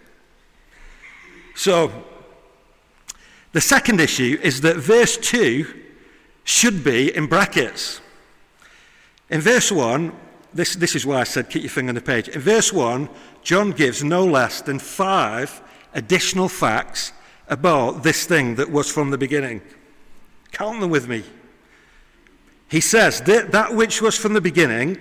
So, 1.56 1.90
the 3.52 3.61
second 3.61 4.00
issue 4.00 4.38
is 4.42 4.61
that 4.62 4.76
verse 4.76 5.16
2 5.16 5.82
should 6.42 6.84
be 6.84 7.14
in 7.14 7.26
brackets. 7.26 8.00
In 9.31 9.40
verse 9.40 9.73
1, 9.73 10.12
this, 10.52 10.76
this 10.76 10.95
is 10.95 11.04
why 11.04 11.21
I 11.21 11.25
said 11.25 11.50
keep 11.50 11.62
your 11.62 11.71
finger 11.71 11.90
on 11.90 11.95
the 11.95 12.00
page. 12.00 12.28
In 12.28 12.40
verse 12.40 12.73
1, 12.73 13.09
John 13.43 13.73
gives 13.73 14.04
no 14.04 14.25
less 14.25 14.61
than 14.61 14.78
five 14.78 15.62
additional 15.95 16.49
facts 16.49 17.12
about 17.49 18.02
this 18.02 18.26
thing 18.26 18.54
that 18.57 18.71
was 18.71 18.90
from 18.90 19.11
the 19.11 19.19
beginning. 19.19 19.62
Count 20.52 20.81
them 20.81 20.90
with 20.90 21.09
me. 21.09 21.25
He 22.69 22.81
says 22.81 23.21
that, 23.23 23.52
that 23.52 23.75
which 23.75 24.00
was 24.00 24.16
from 24.16 24.33
the 24.33 24.40
beginning, 24.40 24.99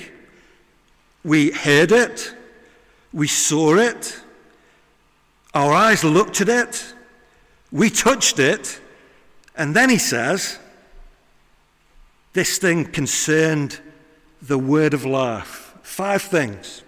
we 1.24 1.52
heard 1.52 1.92
it, 1.92 2.36
we 3.14 3.28
saw 3.28 3.76
it, 3.76 4.20
our 5.54 5.72
eyes 5.72 6.04
looked 6.04 6.42
at 6.42 6.50
it, 6.50 6.94
we 7.72 7.90
touched 7.90 8.40
it, 8.40 8.82
and 9.56 9.76
then 9.76 9.90
he 9.90 9.98
says, 9.98 10.60
this 12.34 12.58
thing 12.58 12.86
concerned 12.86 13.80
the 14.44 14.60
word 14.60 14.94
of 14.94 15.06
life. 15.06 15.76
Five 15.82 16.22
things. 16.22 16.84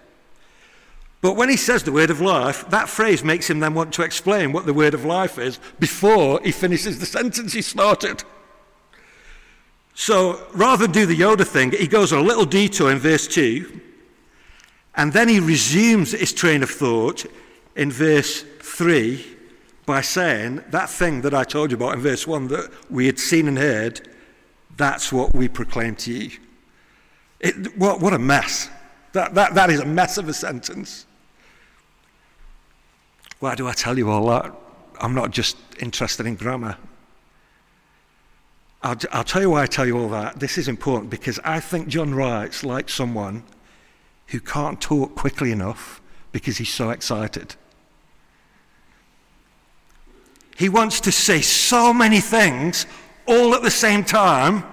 But 1.22 1.34
when 1.34 1.48
he 1.48 1.56
says 1.56 1.82
the 1.82 1.92
word 1.92 2.10
of 2.10 2.20
life, 2.20 2.68
that 2.68 2.88
phrase 2.88 3.24
makes 3.24 3.48
him 3.48 3.60
then 3.60 3.74
want 3.74 3.92
to 3.94 4.02
explain 4.02 4.52
what 4.52 4.66
the 4.66 4.74
word 4.74 4.94
of 4.94 5.04
life 5.04 5.38
is 5.38 5.58
before 5.80 6.40
he 6.44 6.52
finishes 6.52 6.98
the 6.98 7.06
sentence 7.18 7.52
he 7.52 7.62
started. 7.62 8.22
So 9.94 10.46
rather 10.52 10.86
than 10.86 10.92
do 10.92 11.06
the 11.06 11.16
Yoda 11.16 11.46
thing, 11.46 11.72
he 11.72 11.86
goes 11.86 12.12
on 12.12 12.18
a 12.18 12.22
little 12.22 12.44
detour 12.44 12.92
in 12.92 12.98
verse 12.98 13.26
2, 13.26 13.80
and 14.94 15.12
then 15.12 15.28
he 15.28 15.40
resumes 15.40 16.12
his 16.12 16.32
train 16.32 16.62
of 16.62 16.70
thought 16.70 17.24
in 17.74 17.90
verse 17.90 18.44
3 18.60 19.24
by 19.86 20.02
saying, 20.02 20.62
That 20.68 20.90
thing 20.90 21.22
that 21.22 21.32
I 21.32 21.44
told 21.44 21.70
you 21.70 21.78
about 21.78 21.94
in 21.94 22.00
verse 22.00 22.26
1 22.26 22.48
that 22.48 22.70
we 22.90 23.06
had 23.06 23.18
seen 23.18 23.48
and 23.48 23.58
heard, 23.58 24.06
that's 24.76 25.10
what 25.10 25.34
we 25.34 25.48
proclaim 25.48 25.96
to 25.96 26.12
you. 26.12 26.38
It, 27.40 27.76
what, 27.76 28.00
what 28.00 28.12
a 28.12 28.18
mess. 28.18 28.70
That, 29.12 29.34
that, 29.34 29.54
that 29.54 29.70
is 29.70 29.80
a 29.80 29.86
mess 29.86 30.18
of 30.18 30.28
a 30.28 30.34
sentence. 30.34 31.06
Why 33.40 33.54
do 33.54 33.68
I 33.68 33.72
tell 33.72 33.98
you 33.98 34.10
all 34.10 34.26
that? 34.28 34.54
I'm 35.00 35.14
not 35.14 35.30
just 35.30 35.56
interested 35.78 36.26
in 36.26 36.36
grammar. 36.36 36.76
I'll, 38.82 38.96
I'll 39.10 39.24
tell 39.24 39.42
you 39.42 39.50
why 39.50 39.62
I 39.62 39.66
tell 39.66 39.86
you 39.86 39.98
all 39.98 40.08
that. 40.10 40.40
This 40.40 40.58
is 40.58 40.68
important 40.68 41.10
because 41.10 41.38
I 41.44 41.60
think 41.60 41.88
John 41.88 42.14
writes 42.14 42.64
like 42.64 42.88
someone 42.88 43.42
who 44.28 44.40
can't 44.40 44.80
talk 44.80 45.14
quickly 45.14 45.52
enough 45.52 46.00
because 46.32 46.58
he's 46.58 46.72
so 46.72 46.90
excited. 46.90 47.54
He 50.56 50.68
wants 50.68 51.00
to 51.00 51.12
say 51.12 51.42
so 51.42 51.92
many 51.92 52.20
things 52.20 52.86
all 53.26 53.54
at 53.54 53.62
the 53.62 53.70
same 53.70 54.04
time 54.04 54.64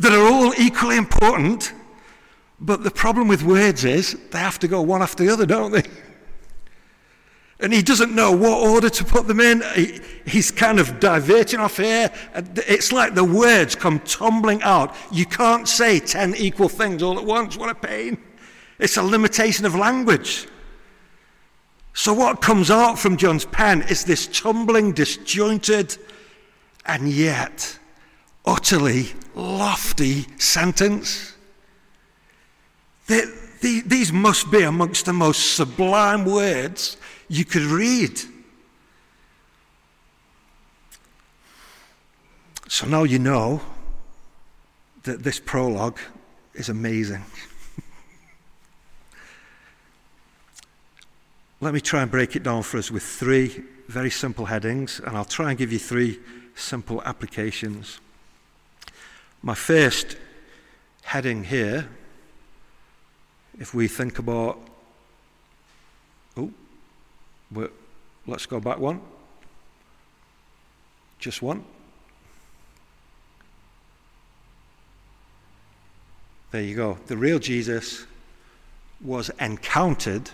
that 0.00 0.12
are 0.12 0.26
all 0.26 0.54
equally 0.58 0.96
important, 0.96 1.74
but 2.58 2.82
the 2.82 2.90
problem 2.90 3.28
with 3.28 3.42
words 3.42 3.84
is 3.84 4.18
they 4.30 4.38
have 4.38 4.58
to 4.60 4.68
go 4.68 4.80
one 4.80 5.02
after 5.02 5.24
the 5.24 5.30
other, 5.30 5.44
don't 5.44 5.72
they? 5.72 5.82
And 7.60 7.70
he 7.70 7.82
doesn't 7.82 8.14
know 8.14 8.32
what 8.32 8.66
order 8.66 8.88
to 8.88 9.04
put 9.04 9.26
them 9.28 9.40
in. 9.40 9.62
He, 9.74 10.00
he's 10.24 10.50
kind 10.50 10.80
of 10.80 10.98
diverting 11.00 11.60
off 11.60 11.76
here. 11.76 12.10
It's 12.34 12.90
like 12.90 13.14
the 13.14 13.24
words 13.24 13.74
come 13.74 14.00
tumbling 14.00 14.62
out. 14.62 14.94
You 15.12 15.26
can't 15.26 15.68
say 15.68 16.00
10 16.00 16.34
equal 16.36 16.70
things 16.70 17.02
all 17.02 17.18
at 17.18 17.24
once. 17.24 17.58
What 17.58 17.68
a 17.68 17.74
pain. 17.74 18.16
It's 18.78 18.96
a 18.96 19.02
limitation 19.02 19.66
of 19.66 19.74
language. 19.74 20.48
So, 21.92 22.14
what 22.14 22.40
comes 22.40 22.70
out 22.70 22.98
from 22.98 23.18
John's 23.18 23.44
pen 23.44 23.82
is 23.82 24.04
this 24.04 24.26
tumbling, 24.26 24.92
disjointed, 24.92 25.98
and 26.86 27.06
yet 27.10 27.78
utterly 28.44 29.12
lofty 29.34 30.26
sentence. 30.38 31.34
These 33.60 34.12
must 34.12 34.50
be 34.50 34.62
amongst 34.62 35.06
the 35.06 35.12
most 35.12 35.54
sublime 35.56 36.24
words 36.24 36.96
you 37.28 37.44
could 37.44 37.62
read. 37.62 38.20
So 42.68 42.86
now 42.86 43.02
you 43.02 43.18
know 43.18 43.60
that 45.02 45.22
this 45.24 45.40
prologue 45.40 45.98
is 46.54 46.68
amazing. 46.68 47.24
Let 51.60 51.74
me 51.74 51.80
try 51.80 52.02
and 52.02 52.10
break 52.10 52.36
it 52.36 52.42
down 52.42 52.62
for 52.62 52.78
us 52.78 52.90
with 52.90 53.02
three 53.02 53.64
very 53.88 54.10
simple 54.10 54.46
headings, 54.46 55.00
and 55.04 55.16
I'll 55.16 55.24
try 55.24 55.50
and 55.50 55.58
give 55.58 55.72
you 55.72 55.80
three 55.80 56.20
simple 56.54 57.02
applications. 57.02 58.00
My 59.42 59.54
first 59.54 60.16
heading 61.02 61.44
here, 61.44 61.88
if 63.58 63.72
we 63.74 63.88
think 63.88 64.18
about, 64.18 64.58
oh, 66.36 66.50
let's 68.26 68.46
go 68.46 68.60
back 68.60 68.78
one, 68.78 69.00
just 71.18 71.40
one. 71.42 71.64
There 76.50 76.62
you 76.62 76.74
go. 76.74 76.98
The 77.06 77.16
real 77.16 77.38
Jesus 77.38 78.06
was 79.00 79.30
encountered 79.40 80.30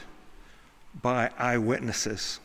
by 1.03 1.31
eyewitnesses. 1.39 2.41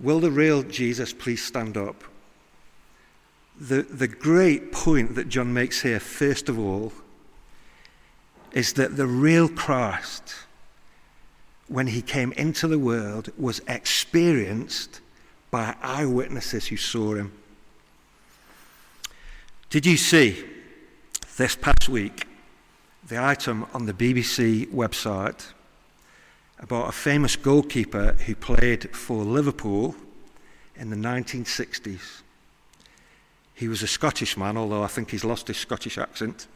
Will 0.00 0.18
the 0.18 0.30
real 0.30 0.62
Jesus 0.62 1.12
please 1.12 1.44
stand 1.44 1.76
up? 1.76 2.02
The, 3.60 3.82
the 3.82 4.08
great 4.08 4.72
point 4.72 5.14
that 5.16 5.28
John 5.28 5.52
makes 5.52 5.82
here, 5.82 6.00
first 6.00 6.48
of 6.48 6.58
all, 6.58 6.92
is 8.52 8.72
that 8.72 8.96
the 8.96 9.06
real 9.06 9.48
Christ, 9.48 10.34
when 11.68 11.88
he 11.88 12.02
came 12.02 12.32
into 12.32 12.66
the 12.66 12.78
world, 12.78 13.30
was 13.38 13.60
experienced 13.68 15.00
by 15.50 15.76
eyewitnesses 15.82 16.68
who 16.68 16.76
saw 16.76 17.14
him. 17.14 17.32
Did 19.68 19.86
you 19.86 19.96
see 19.96 20.44
this 21.36 21.54
past 21.54 21.88
week 21.88 22.26
the 23.06 23.22
item 23.22 23.66
on 23.74 23.86
the 23.86 23.92
BBC 23.92 24.66
website 24.68 25.52
about 26.60 26.88
a 26.88 26.92
famous 26.92 27.34
goalkeeper 27.34 28.12
who 28.26 28.34
played 28.34 28.94
for 28.94 29.24
Liverpool 29.24 29.96
in 30.76 30.90
the 30.90 30.96
1960s. 30.96 32.22
He 33.60 33.68
was 33.68 33.82
a 33.82 33.86
Scottish 33.86 34.38
man, 34.38 34.56
although 34.56 34.82
I 34.82 34.86
think 34.86 35.10
he's 35.10 35.22
lost 35.22 35.48
his 35.48 35.58
Scottish 35.58 35.98
accent. 35.98 36.46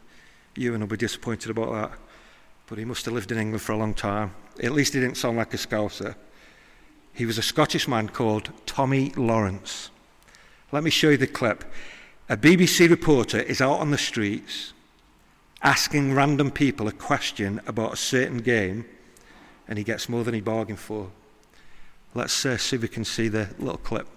Ewan 0.56 0.80
will 0.80 0.86
be 0.86 0.96
disappointed 0.96 1.50
about 1.50 1.70
that. 1.74 1.98
But 2.66 2.78
he 2.78 2.86
must 2.86 3.04
have 3.04 3.12
lived 3.12 3.30
in 3.30 3.36
England 3.36 3.60
for 3.60 3.72
a 3.72 3.76
long 3.76 3.92
time. 3.92 4.34
At 4.62 4.72
least 4.72 4.94
he 4.94 5.00
didn't 5.00 5.18
sound 5.18 5.36
like 5.36 5.52
a 5.52 5.58
Scouser. 5.58 6.14
He 7.12 7.26
was 7.26 7.36
a 7.36 7.42
Scottish 7.42 7.86
man 7.86 8.08
called 8.08 8.52
Tommy 8.64 9.10
Lawrence. 9.18 9.90
Let 10.72 10.82
me 10.82 10.88
show 10.88 11.10
you 11.10 11.18
the 11.18 11.26
clip. 11.26 11.70
A 12.30 12.38
BBC 12.38 12.88
reporter 12.88 13.40
is 13.40 13.60
out 13.60 13.80
on 13.80 13.90
the 13.90 13.98
streets 13.98 14.72
asking 15.60 16.14
random 16.14 16.50
people 16.50 16.88
a 16.88 16.92
question 16.92 17.60
about 17.66 17.92
a 17.92 17.96
certain 17.96 18.38
game 18.38 18.86
and 19.68 19.76
he 19.76 19.84
gets 19.84 20.08
more 20.08 20.24
than 20.24 20.32
he 20.32 20.40
bargained 20.40 20.78
for. 20.78 21.10
Let's 22.14 22.46
uh, 22.46 22.56
see 22.56 22.76
if 22.76 22.82
we 22.82 22.88
can 22.88 23.04
see 23.04 23.28
the 23.28 23.50
little 23.58 23.76
clip. 23.76 24.08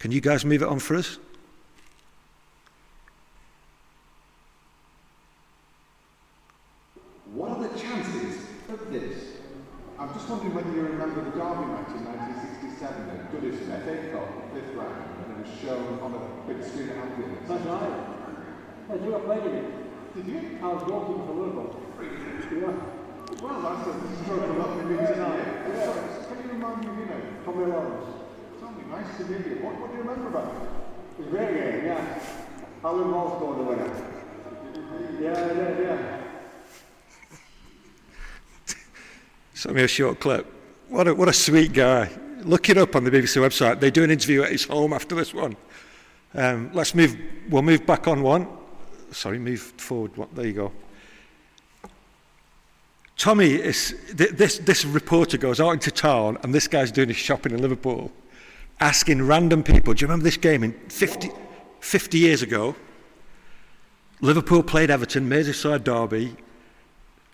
Can 0.00 0.12
you 0.12 0.22
guys 0.22 0.46
move 0.46 0.62
it 0.62 0.68
on 0.68 0.78
for 0.78 0.96
us? 0.96 1.18
What 7.34 7.50
are 7.50 7.68
the 7.68 7.78
chances 7.78 8.46
of 8.70 8.90
this? 8.90 9.36
I'm 9.98 10.08
just 10.14 10.26
wondering 10.26 10.54
whether 10.54 10.72
you 10.72 10.80
remember 10.88 11.20
the 11.20 11.36
Derby 11.36 11.68
match 11.68 11.92
in 11.92 12.08
1967 12.08 12.80
at 13.12 13.28
Goodison, 13.28 13.68
FA 13.84 14.08
Cup, 14.08 14.24
fifth 14.56 14.72
round, 14.72 15.04
and 15.20 15.36
it 15.36 15.44
was 15.44 15.52
shown 15.60 16.00
on 16.00 16.16
a 16.16 16.20
big 16.48 16.64
screen 16.64 16.88
at 16.88 16.96
Anfield. 16.96 17.36
That's 17.44 17.66
right. 17.68 18.00
I 18.88 18.96
do. 19.04 19.14
I 19.14 19.20
played 19.20 19.52
it. 19.52 19.64
Did 20.16 20.26
you? 20.32 20.58
I 20.64 20.68
was 20.72 20.82
walking 20.88 21.28
for 21.28 21.34
Liverpool. 21.36 21.76
Yeah. 22.00 22.72
Well, 23.36 23.60
that's 23.60 23.84
a 23.84 24.24
stroke 24.24 24.48
of 24.48 24.56
luck 24.56 24.80
for 24.80 24.86
me 24.88 24.96
tonight. 24.96 25.44
Yeah. 25.68 25.92
Can 26.24 26.40
you 26.40 26.56
remind 26.56 26.80
me 26.80 26.88
of 26.88 26.96
your 26.96 27.06
name? 27.06 27.36
Tommy 27.44 27.66
Lawrence. 27.66 28.19
Nice 28.90 29.16
to 29.18 29.24
meet 29.24 29.46
you. 29.46 29.62
What, 29.62 29.80
what 29.80 29.90
do 29.90 29.96
you 29.98 30.02
remember 30.02 30.28
about 30.28 30.52
it? 30.52 30.58
It 31.18 31.18
was 31.18 31.26
a 31.28 31.30
great 31.30 31.54
game, 31.54 31.86
yeah. 31.86 32.18
Alan 32.84 33.08
Moore 33.08 33.36
scored 33.36 33.58
the 33.58 33.62
winner. 33.62 33.90
Yeah, 35.20 35.52
yeah, 35.52 35.80
yeah. 35.80 36.20
Send 39.54 39.76
me 39.76 39.82
a 39.84 39.88
short 39.88 40.18
clip. 40.18 40.46
What 40.88 41.06
a, 41.06 41.14
what 41.14 41.28
a 41.28 41.32
sweet 41.32 41.72
guy. 41.72 42.10
Look 42.42 42.68
it 42.68 42.78
up 42.78 42.96
on 42.96 43.04
the 43.04 43.12
BBC 43.12 43.40
website. 43.40 43.78
They 43.78 43.92
do 43.92 44.02
an 44.02 44.10
interview 44.10 44.42
at 44.42 44.50
his 44.50 44.64
home 44.64 44.92
after 44.92 45.14
this 45.14 45.32
one. 45.32 45.56
Um, 46.34 46.70
let's 46.72 46.94
move, 46.94 47.16
we'll 47.48 47.62
move 47.62 47.86
back 47.86 48.08
on 48.08 48.22
one. 48.22 48.48
Sorry, 49.12 49.38
move 49.38 49.60
forward. 49.60 50.12
There 50.32 50.46
you 50.46 50.52
go. 50.52 50.72
Tommy 53.16 53.50
is, 53.50 53.94
this, 54.14 54.58
this 54.58 54.84
reporter 54.84 55.36
goes 55.36 55.60
out 55.60 55.70
into 55.72 55.90
town 55.90 56.38
and 56.42 56.52
this 56.52 56.66
guy's 56.66 56.90
doing 56.90 57.08
his 57.08 57.18
shopping 57.18 57.52
in 57.52 57.60
Liverpool, 57.60 58.10
asking 58.80 59.26
random 59.26 59.62
people, 59.62 59.94
do 59.94 60.02
you 60.02 60.06
remember 60.06 60.24
this 60.24 60.36
game 60.36 60.64
in 60.64 60.72
50, 60.88 61.30
50 61.80 62.18
years 62.18 62.42
ago? 62.42 62.74
Liverpool 64.20 64.62
played 64.62 64.90
Everton, 64.90 65.28
Merseyside 65.28 65.84
derby. 65.84 66.36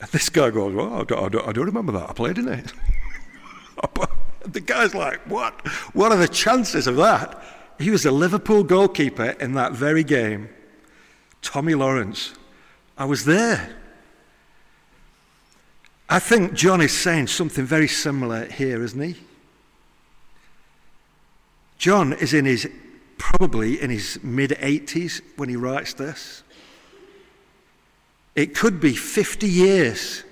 And 0.00 0.10
this 0.10 0.28
guy 0.28 0.50
goes, 0.50 0.74
well, 0.74 0.92
I 0.94 1.04
don't, 1.04 1.24
I 1.24 1.28
don't, 1.28 1.48
I 1.48 1.52
don't 1.52 1.66
remember 1.66 1.92
that. 1.92 2.10
I 2.10 2.12
played 2.12 2.38
in 2.38 2.48
it. 2.48 2.72
the 4.44 4.60
guy's 4.60 4.94
like, 4.94 5.20
what? 5.26 5.66
What 5.94 6.12
are 6.12 6.18
the 6.18 6.28
chances 6.28 6.86
of 6.86 6.96
that? 6.96 7.42
He 7.78 7.90
was 7.90 8.02
the 8.02 8.12
Liverpool 8.12 8.64
goalkeeper 8.64 9.30
in 9.40 9.52
that 9.54 9.72
very 9.72 10.04
game. 10.04 10.48
Tommy 11.42 11.74
Lawrence. 11.74 12.34
I 12.96 13.04
was 13.04 13.24
there. 13.24 13.76
I 16.08 16.18
think 16.18 16.54
John 16.54 16.80
is 16.80 16.96
saying 16.96 17.26
something 17.26 17.64
very 17.64 17.88
similar 17.88 18.46
here, 18.46 18.82
isn't 18.82 19.00
he? 19.00 19.16
John 21.78 22.12
is 22.12 22.32
in 22.32 22.44
his 22.44 22.68
probably 23.18 23.80
in 23.80 23.90
his 23.90 24.18
mid 24.22 24.50
80s 24.50 25.20
when 25.36 25.48
he 25.48 25.56
writes 25.56 25.94
this. 25.94 26.42
It 28.34 28.54
could 28.54 28.80
be 28.80 28.94
50 28.94 29.48
years 29.48 30.22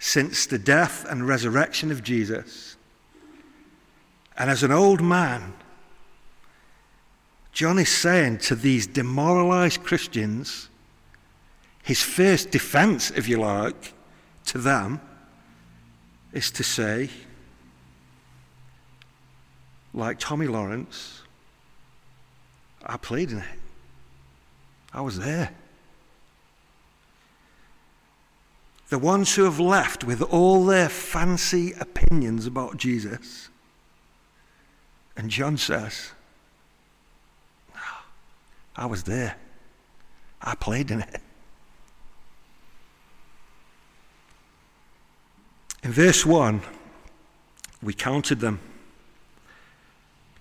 since 0.00 0.46
the 0.46 0.58
death 0.58 1.06
and 1.08 1.26
resurrection 1.26 1.92
of 1.92 2.02
Jesus. 2.02 2.76
And 4.36 4.50
as 4.50 4.62
an 4.62 4.72
old 4.72 5.00
man, 5.00 5.54
John 7.52 7.78
is 7.78 7.88
saying 7.88 8.38
to 8.38 8.54
these 8.54 8.86
demoralized 8.86 9.82
Christians, 9.82 10.68
his 11.82 12.02
first 12.02 12.50
defense, 12.50 13.10
if 13.12 13.28
you 13.28 13.38
like, 13.38 13.94
to 14.46 14.58
them 14.58 15.00
is 16.32 16.50
to 16.50 16.64
say, 16.64 17.08
like 19.96 20.18
Tommy 20.18 20.46
Lawrence, 20.46 21.22
I 22.84 22.98
played 22.98 23.32
in 23.32 23.38
it. 23.38 23.58
I 24.92 25.00
was 25.00 25.18
there. 25.18 25.50
The 28.90 28.98
ones 28.98 29.34
who 29.34 29.44
have 29.44 29.58
left 29.58 30.04
with 30.04 30.22
all 30.22 30.64
their 30.64 30.88
fancy 30.88 31.72
opinions 31.72 32.46
about 32.46 32.76
Jesus. 32.76 33.48
And 35.16 35.30
John 35.30 35.56
says, 35.56 36.12
ah, 37.74 38.04
I 38.76 38.86
was 38.86 39.02
there. 39.04 39.36
I 40.40 40.54
played 40.54 40.90
in 40.90 41.00
it. 41.00 41.20
In 45.82 45.90
verse 45.90 46.24
1, 46.24 46.60
we 47.82 47.94
counted 47.94 48.40
them. 48.40 48.60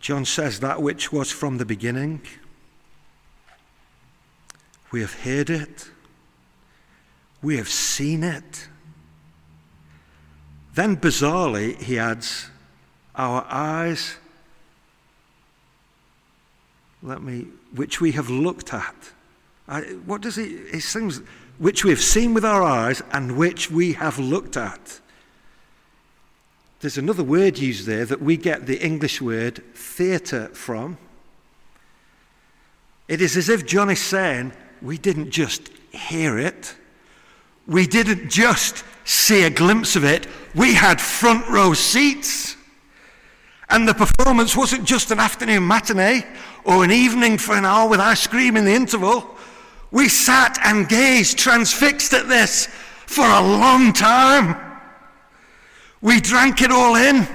John 0.05 0.23
says, 0.23 0.59
That 0.59 0.83
which 0.83 1.11
was 1.11 1.31
from 1.31 1.57
the 1.57 1.65
beginning, 1.65 2.21
we 4.91 5.01
have 5.01 5.15
heard 5.21 5.49
it, 5.49 5.89
we 7.41 7.57
have 7.57 7.67
seen 7.67 8.23
it. 8.23 8.67
Then, 10.75 10.95
bizarrely, 10.97 11.81
he 11.81 11.97
adds, 11.97 12.51
Our 13.15 13.47
eyes, 13.49 14.17
let 17.01 17.23
me, 17.23 17.47
which 17.73 17.99
we 17.99 18.11
have 18.11 18.29
looked 18.29 18.75
at. 18.75 18.93
I, 19.67 19.81
what 20.05 20.21
does 20.21 20.35
he, 20.35 20.59
he 20.71 20.81
sings, 20.81 21.21
which 21.57 21.83
we 21.83 21.89
have 21.89 21.99
seen 21.99 22.35
with 22.35 22.45
our 22.45 22.61
eyes 22.61 23.01
and 23.11 23.37
which 23.37 23.71
we 23.71 23.93
have 23.93 24.19
looked 24.19 24.55
at. 24.55 24.99
There's 26.85 26.99
another 26.99 27.23
word 27.23 27.57
used 27.57 27.87
there 27.87 28.05
that 28.05 28.21
we 28.21 28.37
get 28.37 28.67
the 28.67 28.79
English 28.79 29.19
word 29.19 29.63
theatre 29.73 30.49
from. 30.49 30.99
It 33.07 33.21
is 33.21 33.35
as 33.35 33.49
if 33.49 33.65
John 33.65 33.89
is 33.89 33.99
saying, 33.99 34.53
we 34.83 34.99
didn't 34.99 35.31
just 35.31 35.71
hear 35.91 36.37
it, 36.37 36.75
we 37.65 37.87
didn't 37.87 38.29
just 38.29 38.83
see 39.03 39.45
a 39.45 39.49
glimpse 39.49 39.95
of 39.95 40.03
it, 40.03 40.27
we 40.53 40.75
had 40.75 41.01
front 41.01 41.47
row 41.49 41.73
seats. 41.73 42.55
And 43.67 43.87
the 43.87 43.95
performance 43.95 44.55
wasn't 44.55 44.85
just 44.85 45.09
an 45.09 45.19
afternoon 45.19 45.67
matinee 45.67 46.23
or 46.65 46.83
an 46.83 46.91
evening 46.91 47.39
for 47.39 47.55
an 47.55 47.65
hour 47.65 47.89
with 47.89 47.99
ice 47.99 48.27
cream 48.27 48.55
in 48.57 48.63
the 48.63 48.75
interval. 48.75 49.35
We 49.89 50.07
sat 50.07 50.59
and 50.63 50.87
gazed, 50.87 51.39
transfixed 51.39 52.13
at 52.13 52.27
this 52.27 52.67
for 53.07 53.25
a 53.25 53.41
long 53.41 53.91
time. 53.91 54.74
We 56.05 56.21
drank 56.21 56.61
it 56.61 56.69
all 56.69 56.95
in. 56.95 57.27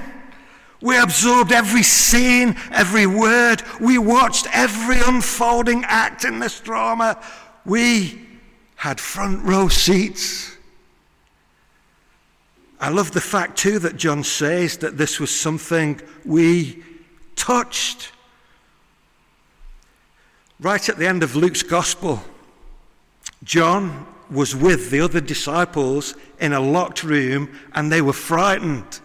We 0.80 0.96
absorbed 0.96 1.50
every 1.50 1.82
scene, 1.82 2.54
every 2.70 3.04
word. 3.04 3.64
We 3.80 3.98
watched 3.98 4.46
every 4.52 5.00
unfolding 5.00 5.82
act 5.88 6.24
in 6.24 6.38
this 6.38 6.60
drama. 6.60 7.20
We 7.66 8.24
had 8.76 9.00
front 9.00 9.42
row 9.42 9.66
seats. 9.66 10.56
I 12.80 12.90
love 12.90 13.10
the 13.10 13.20
fact, 13.20 13.58
too, 13.58 13.80
that 13.80 13.96
John 13.96 14.22
says 14.22 14.76
that 14.78 14.96
this 14.96 15.18
was 15.18 15.34
something 15.34 16.00
we 16.24 16.84
touched. 17.34 18.12
Right 20.60 20.88
at 20.88 20.96
the 20.96 21.08
end 21.08 21.24
of 21.24 21.34
Luke's 21.34 21.64
gospel, 21.64 22.22
John 23.42 24.06
was 24.30 24.54
with 24.54 24.90
the 24.90 25.00
other 25.00 25.20
disciples 25.20 26.14
in 26.38 26.52
a 26.52 26.60
locked 26.60 27.02
room 27.02 27.50
and 27.72 27.90
they 27.90 28.02
were 28.02 28.12
frightened. 28.12 29.00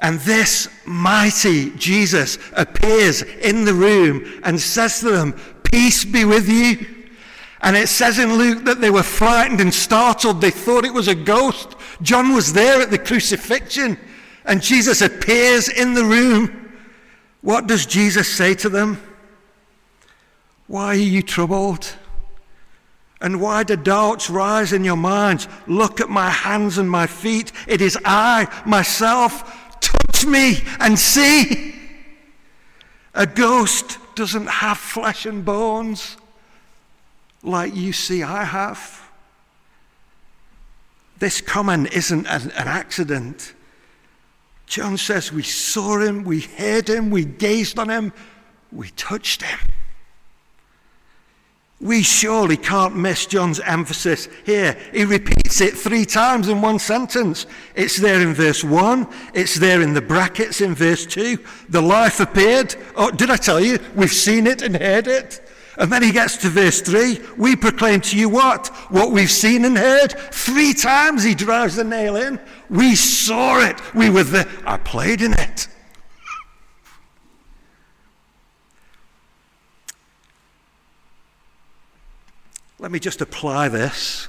And 0.00 0.20
this 0.20 0.68
mighty 0.86 1.70
Jesus 1.70 2.38
appears 2.52 3.22
in 3.22 3.64
the 3.64 3.74
room 3.74 4.40
and 4.44 4.60
says 4.60 5.00
to 5.00 5.10
them, 5.10 5.32
Peace 5.64 6.04
be 6.04 6.24
with 6.24 6.48
you. 6.48 6.86
And 7.62 7.76
it 7.76 7.88
says 7.88 8.18
in 8.18 8.34
Luke 8.34 8.64
that 8.64 8.80
they 8.80 8.90
were 8.90 9.02
frightened 9.02 9.60
and 9.60 9.72
startled. 9.72 10.40
They 10.40 10.50
thought 10.50 10.84
it 10.84 10.92
was 10.92 11.08
a 11.08 11.14
ghost. 11.14 11.74
John 12.02 12.34
was 12.34 12.52
there 12.52 12.82
at 12.82 12.90
the 12.90 12.98
crucifixion, 12.98 13.98
and 14.44 14.62
Jesus 14.62 15.00
appears 15.00 15.68
in 15.68 15.94
the 15.94 16.04
room. 16.04 16.74
What 17.40 17.66
does 17.66 17.86
Jesus 17.86 18.28
say 18.32 18.54
to 18.56 18.68
them? 18.68 19.00
Why 20.66 20.88
are 20.88 20.94
you 20.94 21.22
troubled? 21.22 21.94
And 23.20 23.40
why 23.40 23.62
do 23.62 23.76
doubts 23.76 24.28
rise 24.28 24.72
in 24.72 24.84
your 24.84 24.96
minds? 24.96 25.48
Look 25.66 26.00
at 26.00 26.10
my 26.10 26.28
hands 26.28 26.76
and 26.78 26.90
my 26.90 27.06
feet. 27.06 27.50
It 27.66 27.80
is 27.80 27.98
I, 28.04 28.46
myself. 28.66 29.80
Touch 29.80 30.26
me 30.26 30.58
and 30.80 30.98
see. 30.98 31.74
A 33.14 33.26
ghost 33.26 33.98
doesn't 34.14 34.46
have 34.46 34.76
flesh 34.76 35.24
and 35.24 35.44
bones 35.44 36.16
like 37.42 37.74
you 37.74 37.92
see 37.92 38.22
I 38.22 38.44
have. 38.44 39.02
This 41.18 41.40
comment 41.40 41.92
isn't 41.92 42.26
an, 42.26 42.50
an 42.50 42.68
accident. 42.68 43.54
John 44.66 44.98
says 44.98 45.32
we 45.32 45.42
saw 45.42 45.98
him, 45.98 46.24
we 46.24 46.40
heard 46.40 46.90
him, 46.90 47.10
we 47.10 47.24
gazed 47.24 47.78
on 47.78 47.88
him, 47.88 48.12
we 48.70 48.90
touched 48.90 49.42
him. 49.42 49.58
We 51.80 52.02
surely 52.02 52.56
can't 52.56 52.96
miss 52.96 53.26
John's 53.26 53.60
emphasis 53.60 54.28
here. 54.46 54.78
He 54.92 55.04
repeats 55.04 55.60
it 55.60 55.76
three 55.76 56.06
times 56.06 56.48
in 56.48 56.62
one 56.62 56.78
sentence. 56.78 57.46
It's 57.74 57.98
there 57.98 58.22
in 58.22 58.32
verse 58.32 58.64
1, 58.64 59.06
it's 59.34 59.56
there 59.56 59.82
in 59.82 59.92
the 59.92 60.00
brackets 60.00 60.62
in 60.62 60.74
verse 60.74 61.04
2. 61.04 61.38
The 61.68 61.82
life 61.82 62.18
appeared. 62.18 62.74
Oh, 62.96 63.10
did 63.10 63.30
I 63.30 63.36
tell 63.36 63.60
you? 63.60 63.78
We've 63.94 64.12
seen 64.12 64.46
it 64.46 64.62
and 64.62 64.74
heard 64.74 65.06
it. 65.06 65.42
And 65.78 65.92
then 65.92 66.02
he 66.02 66.12
gets 66.12 66.38
to 66.38 66.48
verse 66.48 66.80
3. 66.80 67.20
We 67.36 67.54
proclaim 67.54 68.00
to 68.02 68.18
you 68.18 68.30
what? 68.30 68.68
What 68.88 69.12
we've 69.12 69.30
seen 69.30 69.66
and 69.66 69.76
heard. 69.76 70.12
Three 70.32 70.72
times 70.72 71.22
he 71.22 71.34
drives 71.34 71.76
the 71.76 71.84
nail 71.84 72.16
in. 72.16 72.40
We 72.70 72.94
saw 72.94 73.60
it. 73.60 73.78
We 73.94 74.08
were 74.08 74.24
there. 74.24 74.48
I 74.64 74.78
played 74.78 75.20
in 75.20 75.34
it. 75.34 75.68
Let 82.78 82.90
me 82.90 82.98
just 82.98 83.20
apply 83.20 83.68
this. 83.68 84.28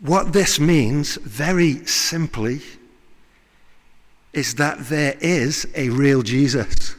What 0.00 0.32
this 0.32 0.58
means, 0.58 1.16
very 1.16 1.86
simply, 1.86 2.60
is 4.32 4.56
that 4.56 4.88
there 4.88 5.16
is 5.20 5.66
a 5.76 5.88
real 5.90 6.22
Jesus. 6.22 6.96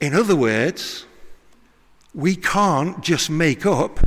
In 0.00 0.14
other 0.14 0.34
words, 0.34 1.04
we 2.14 2.34
can't 2.34 3.02
just 3.02 3.28
make 3.28 3.66
up 3.66 4.00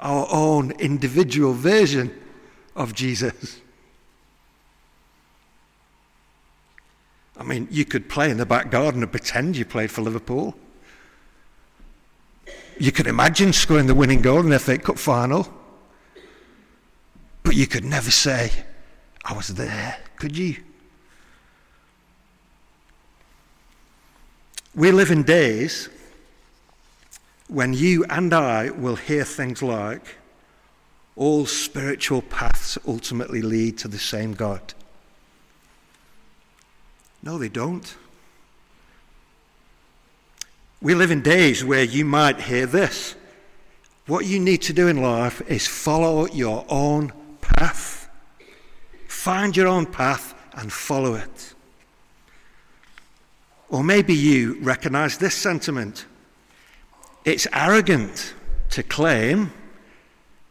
our 0.00 0.26
own 0.30 0.72
individual 0.72 1.52
version 1.52 2.12
of 2.74 2.94
Jesus. 2.94 3.60
I 7.36 7.42
mean, 7.42 7.68
you 7.70 7.84
could 7.84 8.08
play 8.08 8.30
in 8.30 8.36
the 8.36 8.46
back 8.46 8.70
garden 8.70 9.02
and 9.02 9.10
pretend 9.10 9.56
you 9.56 9.64
played 9.64 9.90
for 9.90 10.02
Liverpool. 10.02 10.54
You 12.78 12.92
could 12.92 13.06
imagine 13.06 13.52
scoring 13.52 13.86
the 13.86 13.94
winning 13.94 14.20
goal 14.20 14.40
in 14.40 14.50
the 14.50 14.58
FA 14.58 14.78
Cup 14.78 14.98
final. 14.98 15.52
But 17.42 17.54
you 17.54 17.66
could 17.66 17.84
never 17.84 18.10
say, 18.10 18.50
I 19.24 19.34
was 19.34 19.48
there, 19.48 19.98
could 20.16 20.36
you? 20.36 20.56
We 24.74 24.90
live 24.90 25.10
in 25.10 25.22
days 25.22 25.88
when 27.48 27.74
you 27.74 28.04
and 28.08 28.32
I 28.32 28.70
will 28.70 28.96
hear 28.96 29.24
things 29.24 29.62
like, 29.62 30.16
all 31.16 31.46
spiritual 31.46 32.22
paths 32.22 32.76
ultimately 32.86 33.40
lead 33.40 33.78
to 33.78 33.88
the 33.88 33.98
same 33.98 34.32
God. 34.32 34.74
No, 37.22 37.38
they 37.38 37.48
don't. 37.48 37.94
We 40.84 40.94
live 40.94 41.10
in 41.10 41.22
days 41.22 41.64
where 41.64 41.82
you 41.82 42.04
might 42.04 42.42
hear 42.42 42.66
this. 42.66 43.14
What 44.06 44.26
you 44.26 44.38
need 44.38 44.60
to 44.64 44.74
do 44.74 44.86
in 44.88 45.00
life 45.00 45.40
is 45.48 45.66
follow 45.66 46.26
your 46.26 46.66
own 46.68 47.10
path. 47.40 48.06
Find 49.08 49.56
your 49.56 49.66
own 49.66 49.86
path 49.86 50.34
and 50.52 50.70
follow 50.70 51.14
it. 51.14 51.54
Or 53.70 53.82
maybe 53.82 54.12
you 54.12 54.58
recognize 54.60 55.16
this 55.16 55.34
sentiment. 55.34 56.04
It's 57.24 57.46
arrogant 57.50 58.34
to 58.72 58.82
claim 58.82 59.54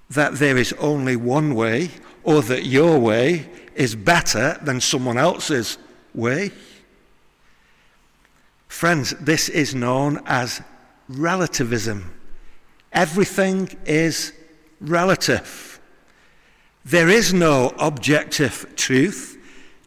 that 0.10 0.34
there 0.40 0.58
is 0.58 0.74
only 0.80 1.16
one 1.16 1.54
way 1.54 1.92
or 2.24 2.42
that 2.42 2.66
your 2.66 2.98
way 2.98 3.52
is 3.76 3.94
better 3.96 4.60
than 4.64 4.82
someone 4.82 5.20
else's 5.20 5.78
way. 6.16 6.52
Friends, 8.74 9.12
this 9.20 9.50
is 9.50 9.76
known 9.76 10.20
as 10.26 10.60
relativism. 11.08 12.20
Everything 12.92 13.70
is 13.86 14.34
relative. 14.82 15.80
There 16.84 17.08
is 17.08 17.36
no 17.36 17.72
objective 17.78 18.74
truth. 18.76 19.38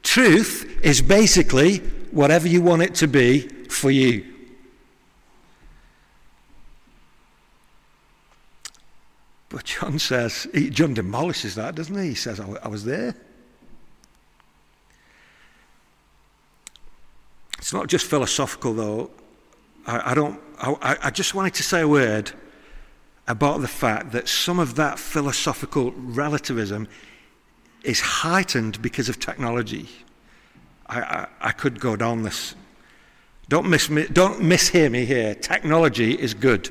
Truth 0.05 0.79
is 0.83 1.03
basically 1.03 1.79
whatever 2.13 2.47
you 2.47 2.63
want 2.63 2.83
it 2.83 2.95
to 2.95 3.09
be 3.09 3.41
for 3.69 3.91
you. 3.91 4.25
But 9.49 9.65
John 9.65 9.99
says, 9.99 10.47
John 10.71 10.95
demolishes 10.95 11.57
that, 11.57 11.75
doesn't 11.75 11.99
he? 11.99 12.11
He 12.11 12.15
says, 12.15 12.39
I 12.39 12.69
was 12.69 12.85
there. 12.85 13.17
It's 17.59 17.73
not 17.73 17.89
just 17.89 18.07
philosophical, 18.07 18.75
though. 18.75 19.11
I, 19.87 20.13
I 20.13 20.15
don't. 20.15 20.41
I, 20.59 20.97
I 21.05 21.11
just 21.11 21.35
wanted 21.35 21.55
to 21.55 21.63
say 21.63 21.83
a 21.83 21.89
word 21.89 22.33
about 23.29 23.61
the 23.61 23.69
fact 23.69 24.13
that 24.13 24.29
some 24.29 24.59
of 24.59 24.75
that 24.77 24.99
philosophical 24.99 25.93
relativism 25.93 26.89
is 27.83 28.01
heightened 28.01 28.81
because 28.81 29.09
of 29.09 29.21
technology. 29.21 29.89
I, 30.87 31.01
I, 31.01 31.29
I 31.41 31.53
could 31.53 31.81
go 31.81 31.97
down 31.97 32.23
this. 32.23 32.55
Don't, 33.49 33.69
miss 33.69 33.91
me, 33.91 34.07
don't 34.13 34.41
mishear 34.41 34.91
me 34.91 35.05
here. 35.05 35.35
Technology 35.35 36.13
is 36.13 36.35
good. 36.35 36.71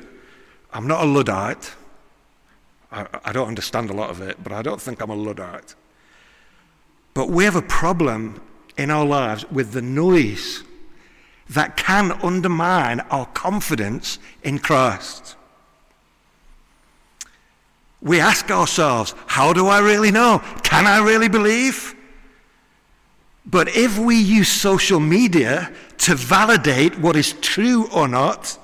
I'm 0.72 0.86
not 0.86 1.04
a 1.04 1.06
Luddite. 1.06 1.74
I 2.92 3.32
don't 3.32 3.48
understand 3.48 3.90
a 3.90 3.92
lot 3.92 4.10
of 4.10 4.22
it, 4.22 4.42
but 4.42 4.52
I 4.52 4.62
don't 4.62 4.80
think 4.80 5.02
I'm 5.02 5.10
a 5.10 5.14
Luddite. 5.14 5.74
But 7.14 7.28
we 7.28 7.44
have 7.44 7.56
a 7.56 7.62
problem 7.62 8.40
in 8.78 8.90
our 8.90 9.04
lives 9.04 9.50
with 9.50 9.72
the 9.72 9.82
noise 9.82 10.62
that 11.50 11.76
can 11.76 12.12
undermine 12.22 13.00
our 13.00 13.26
confidence 13.26 14.18
in 14.42 14.58
Christ. 14.58 15.36
We 18.02 18.20
ask 18.20 18.50
ourselves, 18.50 19.14
how 19.26 19.52
do 19.52 19.66
I 19.66 19.78
really 19.80 20.10
know? 20.10 20.42
Can 20.62 20.86
I 20.86 20.98
really 20.98 21.28
believe? 21.28 21.94
But 23.44 23.68
if 23.76 23.96
we 23.98 24.16
use 24.16 24.48
social 24.48 25.00
media 25.00 25.72
to 25.98 26.14
validate 26.14 26.98
what 26.98 27.16
is 27.16 27.32
true 27.34 27.88
or 27.92 28.08
not, 28.08 28.58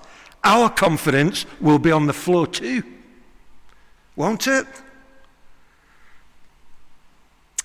our 0.44 0.68
confidence 0.68 1.46
will 1.60 1.78
be 1.78 1.92
on 1.92 2.06
the 2.06 2.12
floor 2.12 2.46
too. 2.46 2.82
Won't 4.16 4.46
it? 4.46 4.66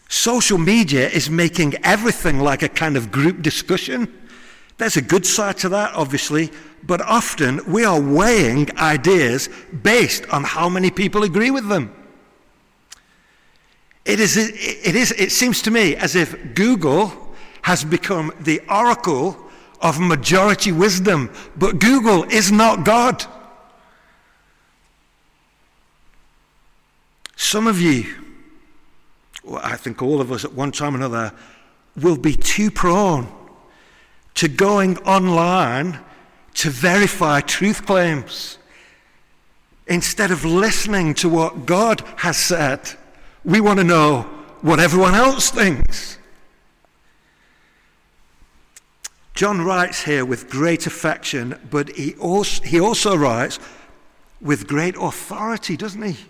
Social 0.09 0.57
media 0.57 1.09
is 1.09 1.29
making 1.29 1.75
everything 1.83 2.39
like 2.39 2.61
a 2.61 2.69
kind 2.69 2.95
of 2.95 3.11
group 3.11 3.41
discussion. 3.41 4.26
There's 4.77 4.97
a 4.97 5.01
good 5.01 5.25
side 5.25 5.57
to 5.59 5.69
that, 5.69 5.93
obviously, 5.95 6.51
but 6.83 7.01
often 7.01 7.61
we 7.71 7.83
are 7.83 7.99
weighing 7.99 8.69
ideas 8.77 9.49
based 9.83 10.27
on 10.29 10.43
how 10.43 10.69
many 10.69 10.91
people 10.91 11.23
agree 11.23 11.51
with 11.51 11.67
them. 11.67 11.93
It, 14.05 14.19
is, 14.19 14.37
it, 14.37 14.95
is, 14.95 15.11
it 15.11 15.31
seems 15.31 15.61
to 15.63 15.71
me 15.71 15.95
as 15.95 16.15
if 16.15 16.53
Google 16.53 17.11
has 17.63 17.83
become 17.83 18.31
the 18.39 18.61
oracle 18.69 19.37
of 19.81 19.99
majority 19.99 20.71
wisdom, 20.71 21.31
but 21.57 21.79
Google 21.79 22.23
is 22.23 22.51
not 22.51 22.85
God. 22.85 23.25
Some 27.35 27.67
of 27.67 27.81
you, 27.81 28.05
well, 29.43 29.61
I 29.63 29.75
think 29.75 30.01
all 30.01 30.21
of 30.21 30.31
us 30.31 30.45
at 30.45 30.53
one 30.53 30.71
time 30.71 30.93
or 30.93 30.97
another, 30.97 31.33
will 31.95 32.17
be 32.17 32.35
too 32.35 32.71
prone 32.71 33.27
to 34.37 34.47
going 34.47 34.97
online 34.99 35.99
to 36.53 36.69
verify 36.69 37.41
truth 37.41 37.85
claims. 37.87 38.59
Instead 39.87 40.29
of 40.29 40.45
listening 40.45 41.15
to 41.15 41.27
what 41.27 41.65
God 41.65 42.03
has 42.17 42.37
said, 42.37 42.81
we 43.43 43.59
want 43.59 43.79
to 43.79 43.83
know 43.83 44.21
what 44.61 44.79
everyone 44.79 45.15
else 45.15 45.49
thinks. 45.49 46.19
John 49.33 49.61
writes 49.61 50.03
here 50.03 50.23
with 50.23 50.49
great 50.49 50.85
affection, 50.85 51.59
but 51.71 51.89
he 51.89 52.13
also, 52.15 52.63
he 52.63 52.79
also 52.79 53.15
writes 53.15 53.59
with 54.39 54.67
great 54.67 54.95
authority, 54.99 55.75
doesn't 55.75 56.01
he? 56.01 56.25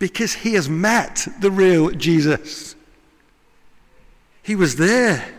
Because 0.00 0.32
he 0.32 0.54
has 0.54 0.68
met 0.68 1.28
the 1.40 1.52
real 1.52 1.90
Jesus. 1.90 2.74
He 4.42 4.56
was 4.56 4.74
there. 4.74 5.37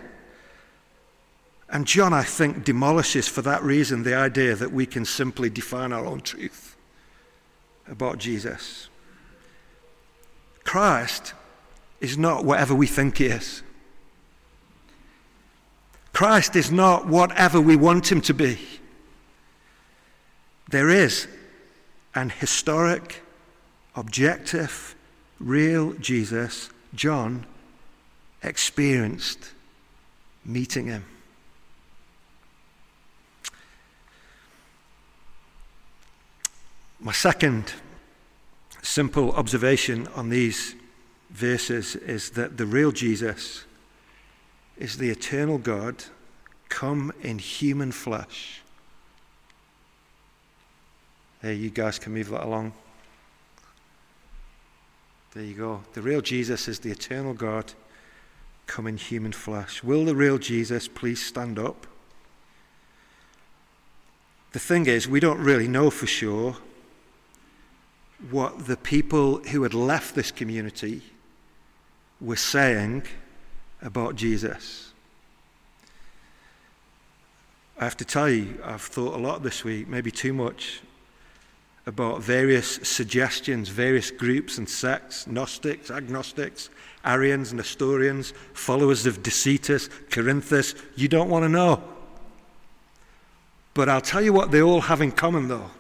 And 1.71 1.86
John, 1.86 2.13
I 2.13 2.23
think, 2.23 2.63
demolishes 2.63 3.27
for 3.27 3.43
that 3.43 3.62
reason 3.62 4.03
the 4.03 4.15
idea 4.15 4.55
that 4.55 4.71
we 4.71 4.86
can 4.86 5.05
simply 5.05 5.49
define 5.49 5.93
our 5.93 6.05
own 6.05 6.21
truth 6.21 6.75
about 7.88 8.17
Jesus. 8.17 8.88
Christ 10.63 11.34
is 12.01 12.17
not 12.17 12.43
whatever 12.43 12.73
we 12.73 12.88
think 12.88 13.17
he 13.17 13.25
is. 13.25 13.62
Christ 16.12 16.55
is 16.55 16.71
not 16.71 17.08
whatever 17.08 17.62
we 17.62 17.75
want 17.75 18.12
him 18.12 18.21
to 18.21 18.34
be. 18.34 18.60
There 20.69 20.89
is 20.89 21.27
an 22.15 22.29
historic, 22.29 23.21
objective, 23.95 24.95
real 25.39 25.93
Jesus, 25.93 26.69
John, 26.93 27.45
experienced 28.43 29.51
meeting 30.43 30.88
him. 30.88 31.05
My 37.01 37.13
second 37.13 37.71
simple 38.81 39.31
observation 39.31 40.07
on 40.15 40.29
these 40.29 40.75
verses 41.29 41.95
is 41.95 42.31
that 42.31 42.57
the 42.57 42.65
real 42.65 42.91
Jesus 42.91 43.63
is 44.77 44.97
the 44.97 45.09
eternal 45.09 45.57
God 45.57 46.03
come 46.67 47.13
in 47.21 47.39
human 47.39 47.93
flesh. 47.93 48.62
There, 51.41 51.53
you 51.53 51.69
guys 51.69 51.99
can 51.99 52.13
move 52.13 52.29
that 52.31 52.43
along. 52.43 52.73
There 55.33 55.43
you 55.43 55.53
go. 55.53 55.83
The 55.93 56.01
real 56.01 56.19
Jesus 56.19 56.67
is 56.67 56.79
the 56.79 56.91
eternal 56.91 57.33
God 57.33 57.73
come 58.67 58.88
in 58.88 58.97
human 58.97 59.31
flesh. 59.31 59.81
Will 59.83 60.03
the 60.03 60.15
real 60.15 60.38
Jesus 60.38 60.89
please 60.89 61.25
stand 61.25 61.57
up? 61.57 61.88
The 64.51 64.59
thing 64.59 64.85
is, 64.85 65.07
we 65.07 65.21
don't 65.21 65.39
really 65.39 65.67
know 65.67 65.89
for 65.89 66.07
sure 66.07 66.57
what 68.32 68.67
the 68.67 68.77
people 68.77 69.38
who 69.38 69.63
had 69.63 69.73
left 69.73 70.15
this 70.15 70.32
community 70.32 71.01
were 72.19 72.36
saying 72.36 73.03
about 73.82 74.15
Jesus. 74.15 74.91
I 77.79 77.86
have 77.86 77.97
to 77.97 78.05
tell 78.05 78.29
you, 78.29 78.60
I've 78.63 78.82
thought 78.82 79.15
a 79.15 79.17
lot 79.17 79.41
this 79.41 79.63
week, 79.63 79.88
maybe 79.88 80.12
too 80.12 80.34
much, 80.34 80.82
about 81.86 82.21
various 82.21 82.75
suggestions, 82.88 83.69
various 83.69 84.12
groups 84.12 84.58
and 84.58 84.67
sects 84.67 85.25
Gnostics, 85.25 85.89
agnostics, 85.89 86.69
Arians, 87.05 87.53
Nestorians, 87.53 88.34
followers 88.53 89.05
of 89.05 89.23
Decetus, 89.23 89.89
Cerinthus. 90.10 90.75
You 90.95 91.08
don't 91.08 91.29
want 91.29 91.43
to 91.43 91.49
know. 91.49 91.82
But 93.73 93.88
I'll 93.88 94.01
tell 94.01 94.21
you 94.21 94.34
what 94.34 94.51
they 94.51 94.62
all 94.62 94.82
have 94.82 95.01
in 95.01 95.13
common, 95.13 95.47
though. 95.47 95.71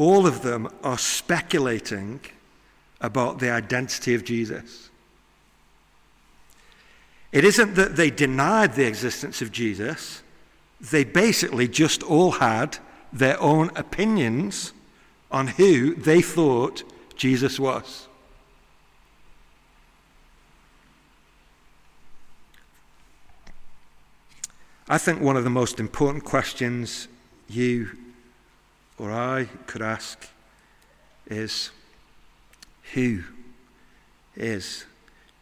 All 0.00 0.26
of 0.26 0.40
them 0.40 0.66
are 0.82 0.96
speculating 0.96 2.20
about 3.02 3.38
the 3.38 3.50
identity 3.50 4.14
of 4.14 4.24
Jesus. 4.24 4.88
It 7.32 7.44
isn't 7.44 7.74
that 7.74 7.96
they 7.96 8.08
denied 8.08 8.72
the 8.72 8.86
existence 8.86 9.42
of 9.42 9.52
Jesus, 9.52 10.22
they 10.80 11.04
basically 11.04 11.68
just 11.68 12.02
all 12.02 12.30
had 12.30 12.78
their 13.12 13.38
own 13.42 13.70
opinions 13.76 14.72
on 15.30 15.48
who 15.48 15.94
they 15.94 16.22
thought 16.22 16.82
Jesus 17.14 17.60
was. 17.60 18.08
I 24.88 24.96
think 24.96 25.20
one 25.20 25.36
of 25.36 25.44
the 25.44 25.50
most 25.50 25.78
important 25.78 26.24
questions 26.24 27.06
you 27.50 27.99
or 29.00 29.10
I 29.10 29.46
could 29.66 29.80
ask 29.80 30.28
is 31.26 31.70
who 32.92 33.22
is 34.36 34.84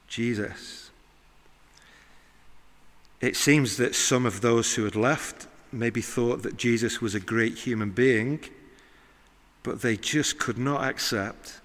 Jesus? 0.06 0.90
It 3.20 3.34
seems 3.34 3.76
that 3.78 3.96
some 3.96 4.26
of 4.26 4.42
those 4.42 4.76
who 4.76 4.84
had 4.84 4.94
left 4.94 5.48
maybe 5.72 6.00
thought 6.00 6.44
that 6.44 6.56
Jesus 6.56 7.00
was 7.00 7.16
a 7.16 7.20
great 7.20 7.58
human 7.58 7.90
being, 7.90 8.40
but 9.64 9.82
they 9.82 9.96
just 9.96 10.38
could 10.38 10.56
not 10.56 10.84
accept 10.88 11.60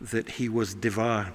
that 0.00 0.30
he 0.32 0.48
was 0.48 0.72
divine. 0.72 1.34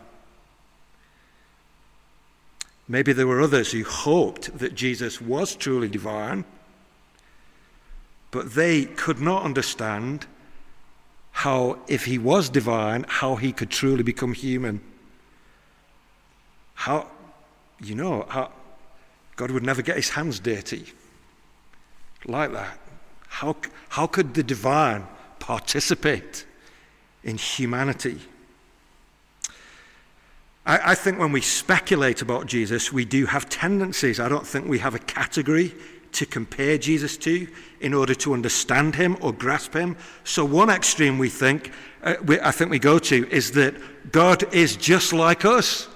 Maybe 2.87 3.13
there 3.13 3.27
were 3.27 3.41
others 3.41 3.71
who 3.71 3.83
hoped 3.83 4.57
that 4.57 4.73
Jesus 4.73 5.21
was 5.21 5.55
truly 5.55 5.89
divine, 5.89 6.43
but 8.35 8.53
they 8.53 8.83
could 8.83 9.21
not 9.21 9.43
understand 9.43 10.25
how, 11.31 11.79
if 11.87 12.03
he 12.03 12.17
was 12.17 12.49
divine, 12.49 13.05
how 13.07 13.37
he 13.37 13.53
could 13.53 13.69
truly 13.69 14.03
become 14.03 14.33
human. 14.33 14.81
How, 16.73 17.09
you 17.81 17.95
know, 17.95 18.25
how, 18.27 18.51
God 19.37 19.51
would 19.51 19.63
never 19.63 19.81
get 19.81 19.95
his 19.95 20.09
hands 20.09 20.41
dirty 20.41 20.83
like 22.25 22.51
that. 22.51 22.77
How, 23.29 23.55
how 23.87 24.05
could 24.05 24.33
the 24.33 24.43
divine 24.43 25.07
participate 25.39 26.45
in 27.23 27.37
humanity? 27.37 28.19
I, 30.65 30.91
I 30.91 30.95
think 30.95 31.19
when 31.19 31.31
we 31.31 31.39
speculate 31.39 32.21
about 32.21 32.47
Jesus, 32.47 32.91
we 32.91 33.05
do 33.05 33.27
have 33.27 33.47
tendencies. 33.47 34.19
I 34.19 34.27
don't 34.27 34.45
think 34.45 34.67
we 34.67 34.79
have 34.79 34.93
a 34.93 34.99
category 34.99 35.73
to 36.15 36.25
compare 36.25 36.77
Jesus 36.77 37.17
to 37.17 37.47
in 37.81 37.93
order 37.93 38.15
to 38.15 38.33
understand 38.33 38.95
him 38.95 39.17
or 39.21 39.31
grasp 39.33 39.73
him. 39.73 39.97
So, 40.23 40.43
one 40.43 40.69
extreme 40.69 41.17
we 41.17 41.29
think, 41.29 41.71
uh, 42.03 42.15
we, 42.25 42.39
I 42.39 42.51
think 42.51 42.71
we 42.71 42.79
go 42.79 42.99
to, 42.99 43.29
is 43.29 43.51
that 43.51 43.75
God 44.11 44.53
is 44.53 44.75
just 44.75 45.13
like 45.13 45.45
us, 45.45 45.87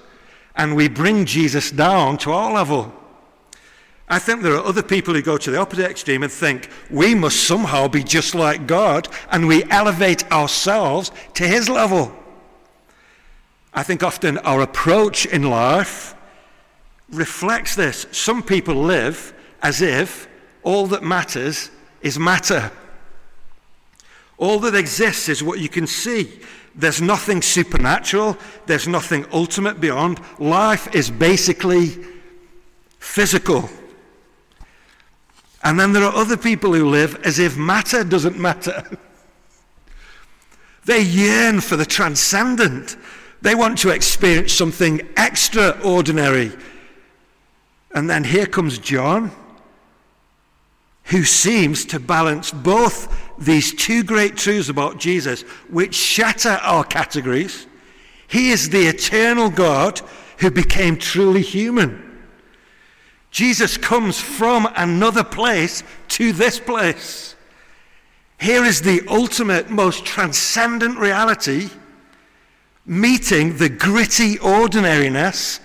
and 0.56 0.76
we 0.76 0.88
bring 0.88 1.24
Jesus 1.24 1.70
down 1.70 2.18
to 2.18 2.32
our 2.32 2.52
level. 2.52 2.94
I 4.08 4.18
think 4.18 4.42
there 4.42 4.54
are 4.54 4.64
other 4.64 4.82
people 4.82 5.14
who 5.14 5.22
go 5.22 5.38
to 5.38 5.50
the 5.52 5.58
opposite 5.58 5.88
extreme 5.88 6.24
and 6.24 6.32
think 6.32 6.68
we 6.90 7.14
must 7.14 7.44
somehow 7.44 7.86
be 7.86 8.02
just 8.02 8.34
like 8.34 8.66
God 8.66 9.06
and 9.30 9.46
we 9.46 9.62
elevate 9.70 10.30
ourselves 10.32 11.12
to 11.34 11.46
his 11.46 11.68
level. 11.68 12.12
I 13.72 13.84
think 13.84 14.02
often 14.02 14.38
our 14.38 14.62
approach 14.62 15.26
in 15.26 15.44
life 15.44 16.16
reflects 17.12 17.76
this. 17.76 18.06
Some 18.10 18.42
people 18.42 18.74
live 18.74 19.32
as 19.62 19.82
if 19.82 20.28
all 20.62 20.86
that 20.88 21.02
matters 21.02 21.70
is 22.02 22.18
matter. 22.18 22.70
All 24.38 24.58
that 24.60 24.74
exists 24.74 25.28
is 25.28 25.42
what 25.42 25.60
you 25.60 25.68
can 25.68 25.86
see. 25.86 26.40
There's 26.74 27.02
nothing 27.02 27.42
supernatural, 27.42 28.38
there's 28.66 28.88
nothing 28.88 29.26
ultimate 29.32 29.80
beyond. 29.80 30.20
Life 30.38 30.94
is 30.94 31.10
basically 31.10 31.98
physical. 32.98 33.68
And 35.62 35.78
then 35.78 35.92
there 35.92 36.04
are 36.04 36.14
other 36.14 36.36
people 36.36 36.72
who 36.72 36.88
live 36.88 37.20
as 37.24 37.38
if 37.38 37.56
matter 37.56 38.02
doesn't 38.02 38.38
matter. 38.38 38.98
they 40.86 41.02
yearn 41.02 41.60
for 41.60 41.76
the 41.76 41.84
transcendent. 41.84 42.96
They 43.42 43.54
want 43.54 43.78
to 43.78 43.90
experience 43.90 44.52
something 44.52 45.06
extraordinary. 45.16 46.52
And 47.94 48.08
then 48.08 48.24
here 48.24 48.46
comes 48.46 48.78
John, 48.78 49.32
who 51.10 51.24
seems 51.24 51.84
to 51.86 52.00
balance 52.00 52.52
both 52.52 53.34
these 53.38 53.74
two 53.74 54.04
great 54.04 54.36
truths 54.36 54.68
about 54.68 54.98
Jesus, 54.98 55.42
which 55.68 55.94
shatter 55.94 56.58
our 56.62 56.84
categories. 56.84 57.66
He 58.28 58.50
is 58.50 58.70
the 58.70 58.86
eternal 58.86 59.50
God 59.50 60.00
who 60.38 60.50
became 60.50 60.96
truly 60.96 61.42
human. 61.42 62.06
Jesus 63.30 63.76
comes 63.76 64.20
from 64.20 64.68
another 64.76 65.24
place 65.24 65.82
to 66.08 66.32
this 66.32 66.58
place. 66.60 67.34
Here 68.40 68.64
is 68.64 68.82
the 68.82 69.02
ultimate, 69.08 69.68
most 69.68 70.04
transcendent 70.04 70.98
reality 70.98 71.70
meeting 72.86 73.56
the 73.56 73.68
gritty 73.68 74.38
ordinariness 74.38 75.60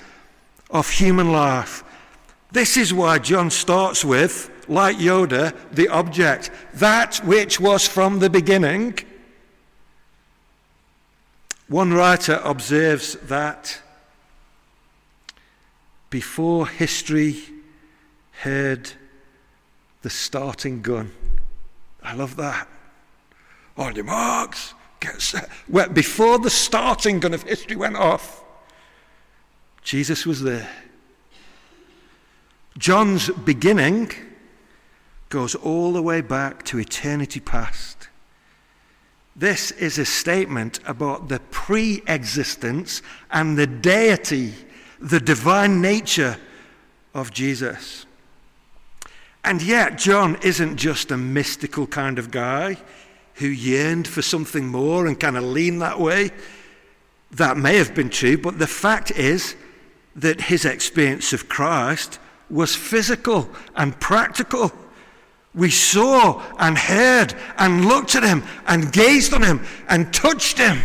of 0.69 0.89
human 0.89 1.31
life. 1.31 1.84
This 2.51 2.77
is 2.77 2.93
why 2.93 3.19
John 3.19 3.49
starts 3.49 4.03
with, 4.05 4.51
like 4.67 4.97
Yoda, 4.97 5.56
the 5.71 5.88
object, 5.89 6.51
that 6.73 7.17
which 7.17 7.60
was 7.60 7.88
from 7.88 8.19
the 8.19 8.30
beginning. 8.30 8.99
One 11.67 11.93
writer 11.93 12.41
observes 12.43 13.13
that 13.23 13.82
before 16.10 16.67
history 16.67 17.38
heard 18.41 18.91
the 20.01 20.10
starting 20.10 20.82
gun. 20.82 21.12
I 22.04 22.13
love 22.13 22.36
that. 22.36 22.67
On 23.78 23.95
your 23.95 24.06
marks, 24.06 24.73
get 24.99 25.21
set. 25.21 25.49
Well, 25.67 25.89
before 25.89 26.38
the 26.39 26.49
starting 26.49 27.19
gun 27.19 27.34
of 27.34 27.43
history 27.43 27.75
went 27.75 27.95
off, 27.95 28.43
Jesus 29.82 30.25
was 30.25 30.41
there. 30.41 30.69
John's 32.78 33.30
beginning 33.30 34.12
goes 35.29 35.55
all 35.55 35.93
the 35.93 36.01
way 36.01 36.21
back 36.21 36.63
to 36.65 36.79
eternity 36.79 37.39
past. 37.39 38.09
This 39.35 39.71
is 39.71 39.97
a 39.97 40.05
statement 40.05 40.79
about 40.85 41.27
the 41.27 41.39
pre 41.51 42.01
existence 42.07 43.01
and 43.31 43.57
the 43.57 43.67
deity, 43.67 44.53
the 44.99 45.19
divine 45.19 45.81
nature 45.81 46.38
of 47.13 47.31
Jesus. 47.31 48.05
And 49.43 49.61
yet, 49.61 49.97
John 49.97 50.38
isn't 50.41 50.77
just 50.77 51.11
a 51.11 51.17
mystical 51.17 51.85
kind 51.85 52.17
of 52.17 52.31
guy 52.31 52.77
who 53.35 53.47
yearned 53.47 54.07
for 54.07 54.21
something 54.21 54.67
more 54.67 55.05
and 55.05 55.19
kind 55.19 55.38
of 55.38 55.43
leaned 55.43 55.81
that 55.81 55.99
way. 55.99 56.31
That 57.31 57.57
may 57.57 57.75
have 57.77 57.93
been 57.93 58.09
true, 58.09 58.38
but 58.38 58.57
the 58.57 58.67
fact 58.67 59.11
is 59.11 59.55
that 60.15 60.41
his 60.41 60.63
experience 60.63 61.33
of 61.33 61.49
Christ 61.49 62.19
was 62.49 62.75
physical 62.75 63.49
and 63.75 63.99
practical. 63.99 64.71
We 65.55 65.71
saw 65.71 66.43
and 66.59 66.77
heard 66.77 67.33
and 67.57 67.85
looked 67.85 68.15
at 68.15 68.23
him 68.23 68.43
and 68.67 68.91
gazed 68.91 69.33
on 69.33 69.41
him 69.41 69.65
and 69.87 70.13
touched 70.13 70.57
him. 70.57 70.81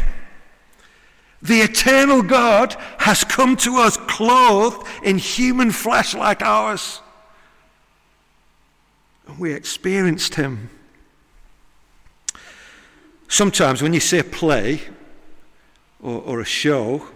The 1.43 1.61
eternal 1.61 2.23
God 2.23 2.77
has 2.99 3.25
come 3.25 3.57
to 3.59 3.77
us 3.79 3.97
clothed 3.97 4.87
in 5.03 5.19
human 5.19 5.71
flesh 5.73 6.15
like 6.15 6.43
ours 6.43 7.01
And 9.27 9.39
we 9.39 9.53
experienced 9.53 10.35
him. 10.35 10.71
Sometimes 13.27 13.81
when 13.81 13.95
you 13.95 14.01
see 14.01 14.19
a 14.19 14.25
play 14.25 14.83
or, 16.01 16.21
or 16.21 16.41
a 16.41 16.45
show, 16.45 17.07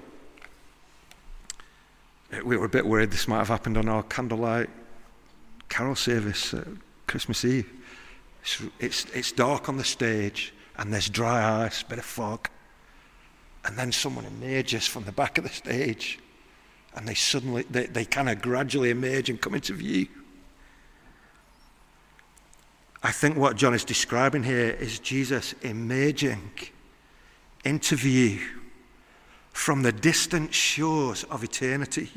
we 2.45 2.57
were 2.57 2.67
a 2.67 2.69
bit 2.69 2.87
worried 2.87 3.11
this 3.11 3.29
might 3.29 3.39
have 3.39 3.49
happened 3.49 3.77
on 3.77 3.89
our 3.89 4.03
candlelight 4.05 4.71
carol 5.69 5.95
service 5.95 6.55
Christmas 7.07 7.45
Eve. 7.45 7.71
It's, 8.43 8.63
it's, 8.79 9.05
it's 9.15 9.33
dark 9.33 9.69
on 9.69 9.77
the 9.77 9.85
stage 9.85 10.53
and 10.77 10.93
there's 10.93 11.09
dry 11.09 11.65
ice, 11.65 11.83
bit 11.83 11.99
of 11.99 12.05
fog. 12.05 12.49
And 13.65 13.79
then 13.79 13.93
someone 13.93 14.27
emerges 14.27 14.87
from 14.87 15.05
the 15.05 15.13
back 15.13 15.39
of 15.39 15.45
the 15.45 15.51
stage 15.51 16.19
and 16.95 17.09
they 17.09 17.15
suddenly, 17.15 17.65
they, 17.71 17.87
they 17.87 18.05
kind 18.05 18.29
of 18.29 18.41
gradually 18.41 18.91
emerge 18.91 19.31
and 19.31 19.41
come 19.41 19.55
into 19.55 19.73
view. 19.73 20.07
I 23.03 23.11
think 23.13 23.37
what 23.37 23.57
John 23.57 23.75
is 23.75 23.85
describing 23.85 24.43
here 24.43 24.71
is 24.71 24.99
Jesus 24.99 25.55
emerging 25.63 26.51
into 27.65 27.97
view 27.97 28.41
from 29.53 29.83
the 29.83 29.93
distant 29.93 30.55
shores 30.55 31.25
of 31.25 31.45
eternity 31.45 32.11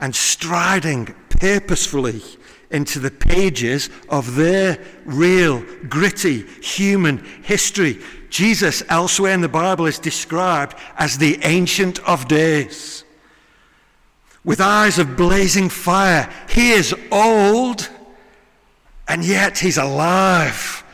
and 0.00 0.14
striding 0.14 1.14
purposefully 1.28 2.22
into 2.70 2.98
the 2.98 3.10
pages 3.10 3.90
of 4.08 4.34
their 4.34 4.78
real, 5.04 5.64
gritty 5.88 6.42
human 6.62 7.18
history. 7.42 7.98
Jesus, 8.28 8.82
elsewhere 8.88 9.32
in 9.32 9.40
the 9.40 9.48
Bible, 9.48 9.86
is 9.86 9.98
described 9.98 10.76
as 10.96 11.18
the 11.18 11.38
Ancient 11.42 11.98
of 12.00 12.28
Days. 12.28 13.04
With 14.44 14.60
eyes 14.60 14.98
of 14.98 15.16
blazing 15.16 15.68
fire, 15.68 16.32
he 16.48 16.70
is 16.70 16.94
old 17.10 17.88
and 19.08 19.24
yet 19.24 19.58
he's 19.58 19.78
alive 19.78 20.84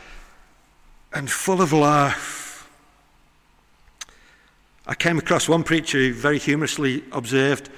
and 1.13 1.29
full 1.29 1.61
of 1.61 1.73
life. 1.73 2.69
I 4.85 4.95
came 4.95 5.17
across 5.17 5.47
one 5.47 5.63
preacher 5.63 5.97
who 5.97 6.13
very 6.13 6.39
humorously 6.39 7.03
observed 7.11 7.69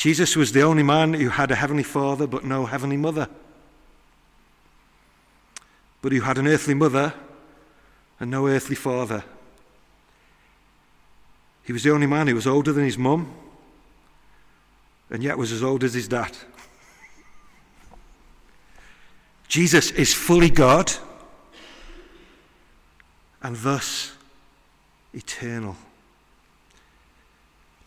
Jesus 0.00 0.34
was 0.34 0.52
the 0.52 0.62
only 0.62 0.82
man 0.82 1.12
who 1.12 1.28
had 1.28 1.50
a 1.50 1.54
heavenly 1.54 1.82
father 1.82 2.26
but 2.26 2.42
no 2.42 2.64
heavenly 2.64 2.96
mother, 2.96 3.28
but 6.00 6.10
who 6.10 6.22
had 6.22 6.38
an 6.38 6.48
earthly 6.48 6.72
mother 6.72 7.12
and 8.18 8.30
no 8.30 8.48
earthly 8.48 8.76
father. 8.76 9.22
He 11.64 11.74
was 11.74 11.82
the 11.82 11.92
only 11.92 12.06
man 12.06 12.28
who 12.28 12.34
was 12.34 12.46
older 12.46 12.72
than 12.72 12.86
his 12.86 12.96
mum 12.96 13.30
and 15.10 15.22
yet 15.22 15.36
was 15.36 15.52
as 15.52 15.62
old 15.62 15.84
as 15.84 15.92
his 15.92 16.08
dad. 16.08 16.34
Jesus 19.48 19.90
is 19.90 20.14
fully 20.14 20.48
God 20.48 20.90
and 23.42 23.54
thus 23.54 24.14
eternal. 25.12 25.76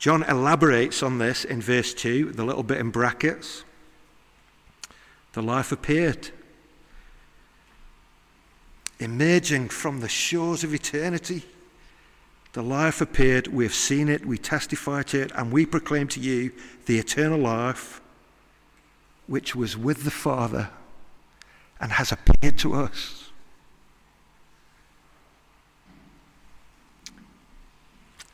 John 0.04 0.24
elaborates 0.24 1.02
on 1.02 1.18
this 1.18 1.46
in 1.46 1.62
verse 1.62 1.94
2, 1.94 2.34
the 2.34 2.44
little 2.44 2.62
bit 2.62 2.78
in 2.78 2.90
brackets. 2.90 3.64
The 5.32 5.42
life 5.42 5.72
appeared, 5.72 6.30
emerging 9.00 9.70
from 9.70 10.02
the 10.02 10.10
shores 10.10 10.66
of 10.66 10.74
eternity. 10.74 11.46
The 12.52 12.62
life 12.62 13.00
appeared, 13.00 13.48
we 13.48 13.64
have 13.64 13.74
seen 13.74 14.10
it, 14.10 14.26
we 14.26 14.38
testify 14.38 15.04
to 15.04 15.22
it, 15.22 15.32
and 15.36 15.54
we 15.54 15.66
proclaim 15.66 16.10
to 16.10 16.20
you 16.20 16.52
the 16.86 17.00
eternal 17.00 17.40
life 17.40 18.02
which 19.28 19.56
was 19.56 19.78
with 19.78 20.04
the 20.04 20.12
Father 20.12 20.70
and 21.80 21.94
has 21.94 22.12
appeared 22.12 22.58
to 22.58 22.74
us. 22.74 23.23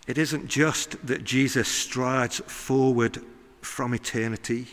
It 0.09 0.17
isn't 0.17 0.47
just 0.47 1.05
that 1.05 1.23
Jesus 1.23 1.67
strides 1.67 2.39
forward 2.47 3.21
from 3.61 3.93
eternity. 3.93 4.65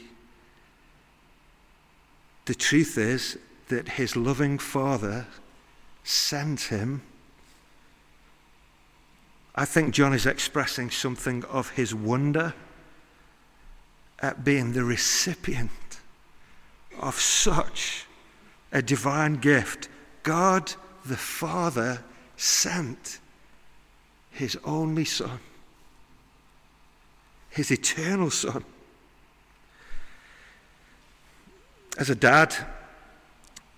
The 2.46 2.55
truth 2.55 2.96
is 2.96 3.37
that 3.69 3.87
his 3.87 4.17
loving 4.17 4.56
Father 4.56 5.27
sent 6.04 6.63
him. 6.63 7.02
I 9.54 9.67
think 9.67 9.92
John 9.92 10.15
is 10.15 10.25
expressing 10.25 10.88
something 10.90 11.44
of 11.44 11.69
his 11.69 11.94
wonder 11.94 12.54
at 14.21 14.42
being 14.42 14.73
the 14.73 14.85
recipient 14.85 16.00
of 16.98 17.21
such 17.21 18.06
a 18.73 18.81
divine 18.81 19.35
gift. 19.35 19.90
God 20.23 20.73
the 21.04 21.19
Father 21.19 22.02
sent 22.38 23.19
his 24.37 24.56
only 24.64 25.04
Son, 25.04 25.40
his 27.48 27.70
eternal 27.70 28.30
Son. 28.30 28.64
As 31.98 32.10
a 32.10 32.14
dad 32.14 32.54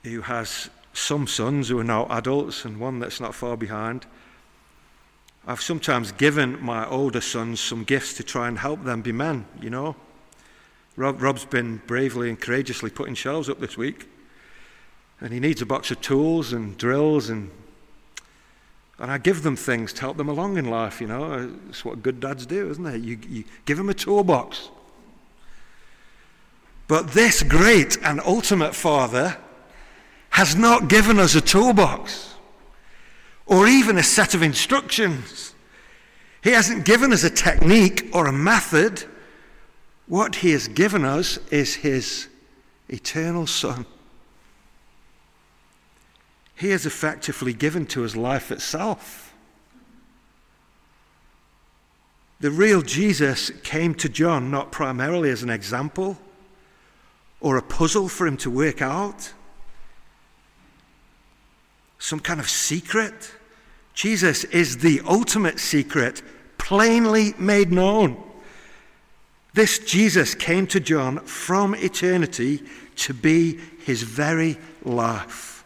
who 0.02 0.22
has 0.22 0.68
some 0.92 1.28
sons 1.28 1.68
who 1.68 1.78
are 1.78 1.84
now 1.84 2.06
adults 2.10 2.64
and 2.64 2.80
one 2.80 2.98
that's 2.98 3.20
not 3.20 3.34
far 3.34 3.56
behind, 3.56 4.06
I've 5.46 5.62
sometimes 5.62 6.10
given 6.12 6.60
my 6.60 6.86
older 6.86 7.20
sons 7.20 7.60
some 7.60 7.84
gifts 7.84 8.14
to 8.14 8.24
try 8.24 8.48
and 8.48 8.58
help 8.58 8.82
them 8.82 9.00
be 9.00 9.12
men, 9.12 9.46
you 9.62 9.70
know. 9.70 9.94
Rob, 10.96 11.22
Rob's 11.22 11.44
been 11.44 11.80
bravely 11.86 12.28
and 12.28 12.38
courageously 12.38 12.90
putting 12.90 13.14
shelves 13.14 13.48
up 13.48 13.60
this 13.60 13.78
week. 13.78 14.08
And 15.20 15.32
he 15.32 15.38
needs 15.38 15.62
a 15.62 15.66
box 15.66 15.92
of 15.92 16.00
tools 16.00 16.52
and 16.52 16.76
drills 16.76 17.30
and 17.30 17.50
and 18.98 19.10
I 19.10 19.18
give 19.18 19.42
them 19.42 19.54
things 19.54 19.92
to 19.94 20.00
help 20.00 20.16
them 20.16 20.28
along 20.28 20.56
in 20.56 20.68
life, 20.68 21.00
you 21.00 21.06
know. 21.06 21.52
It's 21.68 21.84
what 21.84 22.02
good 22.02 22.20
dads 22.20 22.46
do, 22.46 22.68
isn't 22.70 22.86
it? 22.86 23.00
You, 23.00 23.18
you 23.28 23.44
give 23.64 23.76
them 23.76 23.88
a 23.88 23.94
toolbox. 23.94 24.70
But 26.88 27.12
this 27.12 27.42
great 27.42 27.96
and 28.02 28.20
ultimate 28.20 28.74
Father 28.74 29.36
has 30.30 30.56
not 30.56 30.88
given 30.88 31.18
us 31.18 31.34
a 31.34 31.40
toolbox 31.40 32.34
or 33.46 33.68
even 33.68 33.98
a 33.98 34.02
set 34.02 34.34
of 34.34 34.42
instructions. 34.42 35.54
He 36.42 36.50
hasn't 36.50 36.84
given 36.84 37.12
us 37.12 37.24
a 37.24 37.30
technique 37.30 38.08
or 38.12 38.26
a 38.26 38.32
method. 38.32 39.04
What 40.06 40.36
He 40.36 40.50
has 40.52 40.66
given 40.66 41.04
us 41.04 41.38
is 41.50 41.74
His 41.74 42.28
eternal 42.88 43.46
Son. 43.46 43.86
He 46.58 46.70
has 46.70 46.86
effectively 46.86 47.52
given 47.52 47.86
to 47.86 48.04
us 48.04 48.16
life 48.16 48.50
itself. 48.50 49.32
The 52.40 52.50
real 52.50 52.82
Jesus 52.82 53.50
came 53.62 53.94
to 53.96 54.08
John 54.08 54.50
not 54.50 54.72
primarily 54.72 55.30
as 55.30 55.42
an 55.42 55.50
example 55.50 56.18
or 57.40 57.56
a 57.56 57.62
puzzle 57.62 58.08
for 58.08 58.26
him 58.26 58.36
to 58.38 58.50
work 58.50 58.82
out, 58.82 59.32
some 62.00 62.18
kind 62.18 62.40
of 62.40 62.48
secret. 62.48 63.32
Jesus 63.94 64.42
is 64.44 64.78
the 64.78 65.00
ultimate 65.06 65.60
secret, 65.60 66.22
plainly 66.58 67.34
made 67.38 67.70
known. 67.70 68.20
This 69.54 69.78
Jesus 69.78 70.34
came 70.34 70.66
to 70.68 70.80
John 70.80 71.18
from 71.20 71.74
eternity 71.76 72.62
to 72.96 73.14
be 73.14 73.58
his 73.84 74.02
very 74.02 74.58
life. 74.82 75.57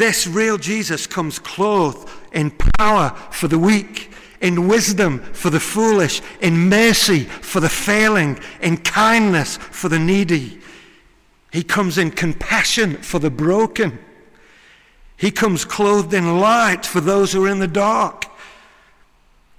This 0.00 0.26
real 0.26 0.56
Jesus 0.56 1.06
comes 1.06 1.38
clothed 1.38 2.08
in 2.32 2.52
power 2.78 3.10
for 3.30 3.48
the 3.48 3.58
weak, 3.58 4.10
in 4.40 4.66
wisdom 4.66 5.18
for 5.34 5.50
the 5.50 5.60
foolish, 5.60 6.22
in 6.40 6.70
mercy 6.70 7.24
for 7.24 7.60
the 7.60 7.68
failing, 7.68 8.40
in 8.62 8.78
kindness 8.78 9.58
for 9.58 9.90
the 9.90 9.98
needy. 9.98 10.58
He 11.52 11.62
comes 11.62 11.98
in 11.98 12.12
compassion 12.12 12.96
for 12.96 13.18
the 13.18 13.28
broken. 13.28 13.98
He 15.18 15.30
comes 15.30 15.66
clothed 15.66 16.14
in 16.14 16.40
light 16.40 16.86
for 16.86 17.02
those 17.02 17.34
who 17.34 17.44
are 17.44 17.50
in 17.50 17.58
the 17.58 17.68
dark. 17.68 18.24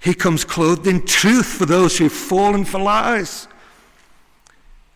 He 0.00 0.12
comes 0.12 0.44
clothed 0.44 0.88
in 0.88 1.06
truth 1.06 1.46
for 1.46 1.66
those 1.66 1.98
who've 1.98 2.12
fallen 2.12 2.64
for 2.64 2.80
lies. 2.80 3.46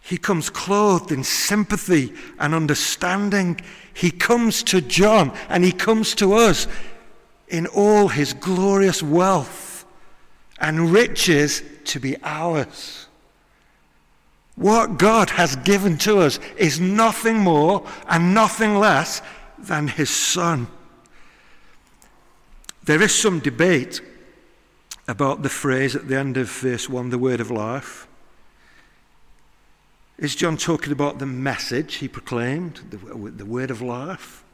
He 0.07 0.19
comes 0.19 0.51
clothed 0.51 1.11
in 1.11 1.25
sympathy 1.25 2.15
and 2.39 2.55
understanding. 2.55 3.61
He 3.93 4.13
comes 4.13 4.63
to 4.63 4.81
John 4.81 5.37
and 5.49 5.65
he 5.65 5.73
comes 5.73 6.15
to 6.17 6.35
us 6.35 6.69
in 7.49 7.67
all 7.67 8.07
his 8.07 8.33
glorious 8.33 9.03
wealth 9.03 9.85
and 10.61 10.93
riches 10.93 11.61
to 11.87 11.99
be 11.99 12.17
ours. 12.23 13.09
What 14.55 14.97
God 14.97 15.31
has 15.31 15.57
given 15.57 15.99
to 15.99 16.21
us 16.21 16.39
is 16.57 16.79
nothing 16.79 17.41
more 17.41 17.85
and 18.09 18.33
nothing 18.33 18.79
less 18.79 19.23
than 19.59 19.89
his 19.89 20.09
Son. 20.09 20.69
There 22.85 23.03
is 23.03 23.13
some 23.13 23.41
debate 23.41 24.01
about 25.09 25.43
the 25.43 25.49
phrase 25.49 25.97
at 25.97 26.07
the 26.07 26.17
end 26.17 26.37
of 26.37 26.49
verse 26.49 26.89
1, 26.89 27.11
the 27.11 27.19
word 27.19 27.41
of 27.41 27.51
life. 27.51 28.06
Is 30.19 30.35
John 30.35 30.57
talking 30.57 30.93
about 30.93 31.19
the 31.19 31.27
message 31.27 31.97
he 31.97 32.09
proclaimed, 32.09 32.81
the, 32.91 32.97
the 33.31 33.45
word 33.45 33.71
of 33.71 33.83
life? 33.83 34.45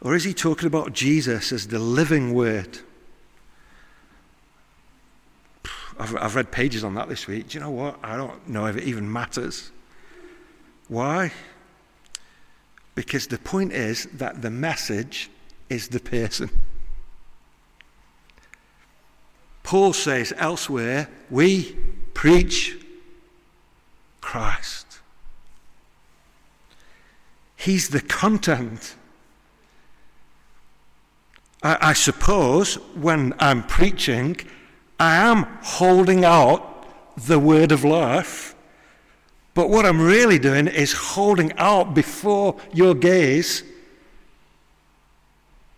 Or 0.00 0.14
is 0.14 0.24
he 0.24 0.32
talking 0.32 0.66
about 0.66 0.94
Jesus 0.94 1.52
as 1.52 1.68
the 1.68 1.78
living 1.78 2.32
word? 2.32 2.78
I've, 5.98 6.16
I've 6.16 6.34
read 6.34 6.50
pages 6.50 6.82
on 6.82 6.94
that 6.94 7.10
this 7.10 7.26
week. 7.26 7.48
Do 7.48 7.58
you 7.58 7.64
know 7.64 7.70
what? 7.70 7.98
I 8.02 8.16
don't 8.16 8.48
know 8.48 8.64
if 8.64 8.76
it 8.76 8.84
even 8.84 9.12
matters. 9.12 9.70
Why? 10.88 11.32
Because 12.94 13.26
the 13.26 13.38
point 13.38 13.72
is 13.72 14.06
that 14.14 14.40
the 14.40 14.50
message 14.50 15.30
is 15.68 15.88
the 15.88 16.00
person. 16.00 16.48
Paul 19.62 19.92
says 19.92 20.32
elsewhere, 20.38 21.10
we 21.28 21.76
preach 22.14 22.76
Christ. 24.30 25.00
He's 27.56 27.88
the 27.88 28.00
content. 28.00 28.94
I, 31.64 31.90
I, 31.90 31.92
suppose 31.94 32.76
when 32.94 33.34
I'm 33.40 33.64
preaching, 33.64 34.36
I 35.00 35.16
am 35.16 35.48
holding 35.62 36.24
out 36.24 36.62
the 37.26 37.40
word 37.40 37.72
of 37.72 37.82
life, 37.82 38.54
but 39.52 39.68
what 39.68 39.84
I'm 39.84 40.00
really 40.00 40.38
doing 40.38 40.68
is 40.68 40.92
holding 40.92 41.52
out 41.58 41.92
before 41.92 42.54
your 42.72 42.94
gaze 42.94 43.64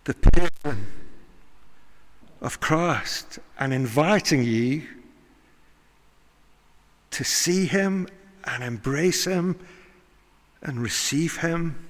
the 0.05 0.13
person 0.13 0.89
of 2.43 2.61
Christ 2.61 3.39
and 3.59 3.73
inviting 3.73 4.45
you 4.45 4.83
to 7.13 7.25
see 7.25 7.65
him 7.65 8.09
and 8.45 8.62
embrace 8.62 9.24
Him 9.24 9.59
and 10.62 10.80
receive 10.80 11.38
Him. 11.38 11.88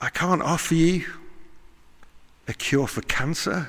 I 0.00 0.10
can't 0.10 0.42
offer 0.42 0.74
you 0.74 1.06
a 2.46 2.52
cure 2.52 2.86
for 2.86 3.02
cancer 3.02 3.68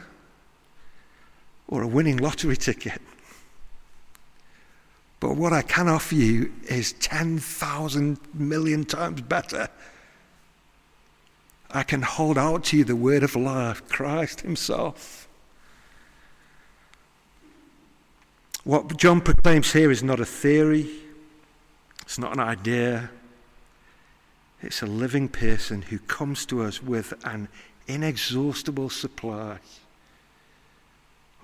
or 1.67 1.81
a 1.81 1.87
winning 1.87 2.17
lottery 2.17 2.57
ticket. 2.57 3.01
But 5.19 5.37
what 5.37 5.53
I 5.53 5.61
can 5.61 5.87
offer 5.87 6.15
you 6.15 6.53
is 6.67 6.93
10,000 6.93 8.19
million 8.33 8.85
times 8.85 9.21
better. 9.21 9.69
I 11.71 11.83
can 11.83 12.01
hold 12.01 12.37
out 12.37 12.65
to 12.65 12.77
you 12.77 12.83
the 12.83 12.95
word 12.95 13.23
of 13.23 13.35
life, 13.35 13.87
Christ 13.89 14.41
Himself. 14.41 15.24
What 18.65 18.97
John 18.97 19.21
proclaims 19.21 19.73
here 19.73 19.91
is 19.91 20.01
not 20.01 20.19
a 20.19 20.25
theory, 20.25 20.89
it's 22.01 22.17
not 22.17 22.33
an 22.33 22.39
idea. 22.39 23.11
It's 24.61 24.81
a 24.81 24.87
living 24.87 25.27
person 25.27 25.83
who 25.83 25.99
comes 25.99 26.47
to 26.47 26.63
us 26.63 26.81
with 26.81 27.13
an 27.23 27.47
inexhaustible 27.87 28.89
supply 28.89 29.59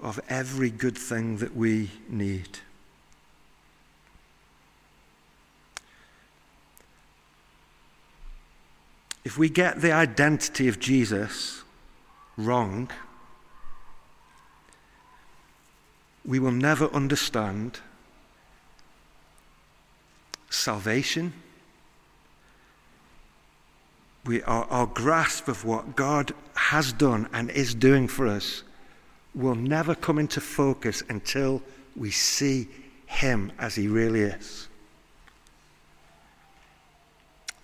of 0.02 0.20
every 0.28 0.72
good 0.72 0.98
thing 0.98 1.38
that 1.38 1.56
we 1.56 1.92
need. 2.10 2.58
If 9.24 9.38
we 9.38 9.48
get 9.50 9.82
the 9.82 9.92
identity 9.92 10.68
of 10.68 10.80
Jesus 10.80 11.62
wrong, 12.36 12.90
we 16.26 16.40
will 16.40 16.52
never 16.52 16.88
understand 16.88 17.80
salvation. 20.50 21.34
We, 24.26 24.44
our, 24.44 24.66
our 24.66 24.86
grasp 24.86 25.48
of 25.48 25.66
what 25.66 25.96
God 25.96 26.34
has 26.56 26.94
done 26.94 27.28
and 27.34 27.50
is 27.50 27.74
doing 27.74 28.08
for 28.08 28.28
us 28.28 28.64
will 29.34 29.56
never 29.56 29.96
come 29.96 30.20
into 30.20 30.42
focus 30.42 31.02
until 31.10 31.62
we 31.96 32.12
see 32.12 32.68
Him 33.08 33.52
as 33.58 33.76
He 33.76 33.88
really 33.88 34.22
is. 34.22 34.68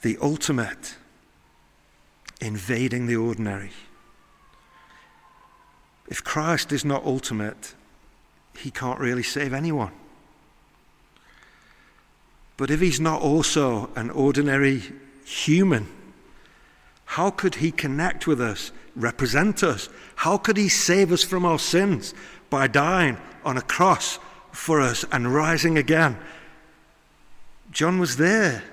The 0.01 0.17
ultimate 0.21 0.95
invading 2.39 3.07
the 3.07 3.15
ordinary. 3.15 3.71
If 6.07 6.23
Christ 6.23 6.71
is 6.71 6.85
not 6.85 7.03
ultimate, 7.03 7.73
he 8.61 8.71
can't 8.71 8.99
really 8.99 9.23
save 9.23 9.53
anyone. 9.53 9.91
But 12.57 12.71
if 12.71 12.79
he's 12.79 12.99
not 12.99 13.21
also 13.21 13.89
an 13.95 14.09
ordinary 14.09 14.81
human, 15.25 15.87
how 17.05 17.29
could 17.29 17.55
he 17.55 17.71
connect 17.71 18.27
with 18.27 18.41
us, 18.41 18.71
represent 18.95 19.63
us? 19.63 19.89
How 20.15 20.37
could 20.37 20.57
he 20.57 20.69
save 20.69 21.11
us 21.11 21.23
from 21.23 21.45
our 21.45 21.59
sins 21.59 22.13
by 22.49 22.67
dying 22.67 23.17
on 23.45 23.57
a 23.57 23.61
cross 23.61 24.19
for 24.51 24.81
us 24.81 25.05
and 25.11 25.33
rising 25.33 25.77
again? 25.77 26.17
John 27.71 27.99
was 27.99 28.17
there. 28.17 28.63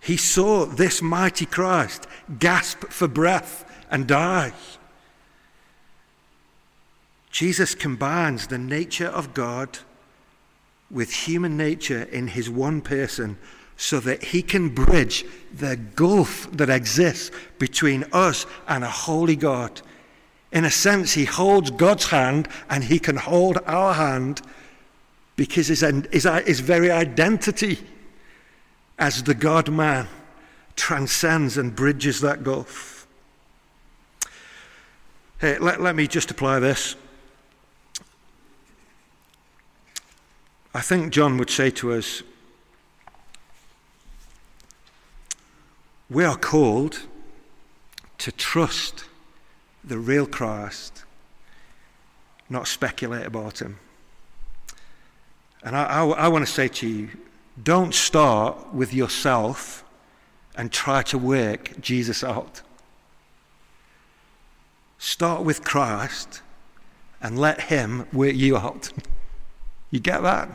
He 0.00 0.16
saw 0.16 0.66
this 0.66 1.00
mighty 1.00 1.46
Christ 1.46 2.06
gasp 2.38 2.84
for 2.90 3.08
breath 3.08 3.64
and 3.90 4.06
die. 4.06 4.52
Jesus 7.36 7.74
combines 7.74 8.46
the 8.46 8.56
nature 8.56 9.08
of 9.08 9.34
God 9.34 9.80
with 10.90 11.12
human 11.12 11.54
nature 11.54 12.04
in 12.04 12.28
his 12.28 12.48
one 12.48 12.80
person 12.80 13.36
so 13.76 14.00
that 14.00 14.24
he 14.24 14.40
can 14.40 14.70
bridge 14.70 15.22
the 15.54 15.76
gulf 15.76 16.50
that 16.52 16.70
exists 16.70 17.30
between 17.58 18.04
us 18.10 18.46
and 18.66 18.82
a 18.82 18.88
holy 18.88 19.36
God. 19.36 19.82
In 20.50 20.64
a 20.64 20.70
sense, 20.70 21.12
he 21.12 21.26
holds 21.26 21.70
God's 21.70 22.06
hand 22.06 22.48
and 22.70 22.84
he 22.84 22.98
can 22.98 23.16
hold 23.16 23.58
our 23.66 23.92
hand 23.92 24.40
because 25.36 25.66
his, 25.66 25.82
his, 26.10 26.26
his 26.46 26.60
very 26.60 26.90
identity 26.90 27.78
as 28.98 29.24
the 29.24 29.34
God 29.34 29.70
man 29.70 30.08
transcends 30.74 31.58
and 31.58 31.76
bridges 31.76 32.22
that 32.22 32.42
gulf. 32.42 33.06
Hey, 35.38 35.58
let, 35.58 35.82
let 35.82 35.94
me 35.94 36.06
just 36.06 36.30
apply 36.30 36.60
this. 36.60 36.96
I 40.76 40.82
think 40.82 41.10
John 41.10 41.38
would 41.38 41.48
say 41.48 41.70
to 41.70 41.94
us, 41.94 42.22
we 46.10 46.22
are 46.22 46.36
called 46.36 47.00
to 48.18 48.30
trust 48.30 49.06
the 49.82 49.96
real 49.96 50.26
Christ, 50.26 51.04
not 52.50 52.68
speculate 52.68 53.24
about 53.24 53.62
him. 53.62 53.78
And 55.62 55.74
I, 55.74 55.84
I, 55.84 56.04
I 56.04 56.28
want 56.28 56.46
to 56.46 56.52
say 56.52 56.68
to 56.68 56.86
you, 56.86 57.08
don't 57.62 57.94
start 57.94 58.74
with 58.74 58.92
yourself 58.92 59.82
and 60.58 60.70
try 60.70 61.00
to 61.04 61.16
work 61.16 61.80
Jesus 61.80 62.22
out. 62.22 62.60
Start 64.98 65.42
with 65.42 65.64
Christ 65.64 66.42
and 67.22 67.38
let 67.38 67.62
Him 67.62 68.06
work 68.12 68.34
you 68.34 68.58
out. 68.58 68.92
you 69.90 70.00
get 70.00 70.22
that? 70.22 70.50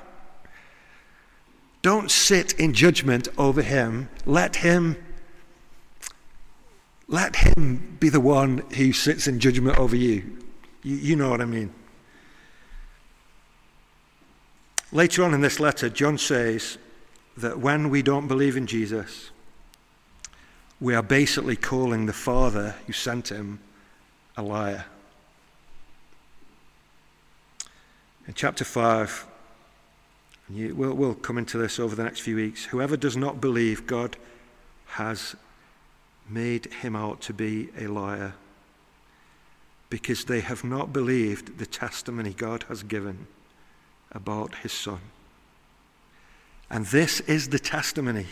Don't 1.82 2.12
sit 2.12 2.54
in 2.60 2.74
judgment 2.74 3.28
over 3.38 3.62
Him. 3.62 4.10
Let 4.26 4.58
Him. 4.58 4.98
Let 7.12 7.36
him 7.36 7.98
be 8.00 8.08
the 8.08 8.22
one 8.22 8.60
who 8.78 8.94
sits 8.94 9.28
in 9.28 9.42
judgment 9.42 9.78
over 9.78 9.98
you. 9.98 10.38
you. 10.82 10.96
You 10.96 11.16
know 11.18 11.30
what 11.30 11.42
I 11.42 11.46
mean. 11.46 11.74
Later 14.94 15.26
on 15.26 15.34
in 15.34 15.42
this 15.42 15.60
letter, 15.60 15.90
John 15.90 16.18
says 16.18 16.78
that 17.36 17.60
when 17.60 17.90
we 17.90 18.02
don't 18.02 18.30
believe 18.30 18.56
in 18.56 18.66
Jesus, 18.66 19.30
we 20.80 20.96
are 20.96 21.04
basically 21.04 21.58
calling 21.58 22.06
the 22.06 22.14
Father 22.14 22.76
who 22.88 22.94
sent 22.94 23.30
him 23.30 23.60
a 24.38 24.42
liar. 24.42 24.86
In 28.26 28.34
chapter 28.34 28.64
5, 28.64 29.28
you, 30.56 30.76
we'll, 30.76 30.94
we'll 30.94 31.16
come 31.16 31.38
into 31.38 31.58
this 31.58 31.80
over 31.80 31.96
the 31.96 32.04
next 32.04 32.22
few 32.22 32.36
weeks. 32.36 32.66
Whoever 32.66 32.98
does 32.98 33.18
not 33.18 33.40
believe 33.42 33.88
God 33.88 34.18
has 34.88 35.36
made 36.30 36.66
him 36.74 36.96
out 36.96 37.22
to 37.22 37.34
be 37.34 37.70
a 37.78 37.88
liar 37.88 38.34
because 39.90 40.26
they 40.26 40.40
have 40.40 40.64
not 40.64 40.94
believed 40.94 41.58
the 41.58 41.66
testimony 41.66 42.34
God 42.34 42.64
has 42.70 42.82
given 42.82 43.28
about 44.12 44.56
his 44.56 44.72
Son. 44.72 45.02
And 46.70 46.86
this 46.88 47.20
is 47.22 47.50
the 47.50 47.60
testimony 47.60 48.28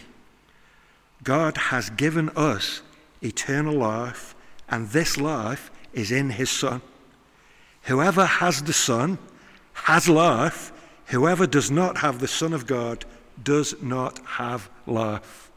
God 1.24 1.58
has 1.58 1.90
given 1.90 2.30
us 2.30 2.82
eternal 3.22 3.76
life, 3.76 4.34
and 4.70 4.88
this 4.90 5.18
life 5.18 5.70
is 5.94 6.12
in 6.12 6.30
his 6.30 6.50
Son. 6.50 6.82
Whoever 7.84 8.26
has 8.26 8.64
the 8.64 8.74
Son 8.74 9.18
has 9.74 10.08
life. 10.08 10.72
Whoever 11.10 11.48
does 11.48 11.72
not 11.72 11.98
have 11.98 12.20
the 12.20 12.28
Son 12.28 12.54
of 12.54 12.68
God 12.68 13.06
does 13.44 13.76
not 13.82 14.20
have 14.26 14.70
life. 14.86 15.52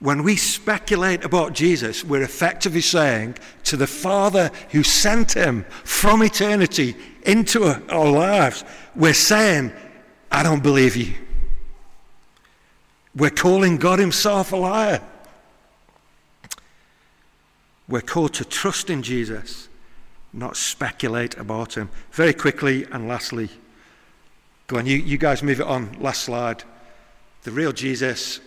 When 0.00 0.24
we 0.24 0.34
speculate 0.34 1.24
about 1.24 1.52
Jesus, 1.52 2.02
we're 2.02 2.22
effectively 2.22 2.80
saying 2.80 3.36
to 3.64 3.76
the 3.76 3.86
Father 3.86 4.50
who 4.70 4.82
sent 4.82 5.36
him 5.36 5.64
from 5.84 6.24
eternity 6.24 6.96
into 7.22 7.64
our 7.88 8.10
lives, 8.10 8.64
we're 8.96 9.14
saying, 9.14 9.72
I 10.32 10.42
don't 10.42 10.62
believe 10.64 10.96
you. 10.96 11.14
We're 13.14 13.30
calling 13.30 13.76
God 13.76 14.00
Himself 14.00 14.52
a 14.52 14.56
liar. 14.56 15.00
We're 17.86 18.00
called 18.00 18.34
to 18.34 18.44
trust 18.44 18.90
in 18.90 19.02
Jesus, 19.02 19.68
not 20.32 20.56
speculate 20.56 21.36
about 21.36 21.76
Him. 21.76 21.90
Very 22.10 22.32
quickly 22.32 22.84
and 22.90 23.06
lastly, 23.06 23.50
go 24.72 24.78
on, 24.78 24.86
you, 24.86 24.96
you 24.96 25.18
guys 25.18 25.42
move 25.42 25.60
it 25.60 25.66
on. 25.66 25.94
Last 26.00 26.22
slide. 26.22 26.64
The 27.42 27.50
real 27.50 27.72
Jesus 27.72 28.40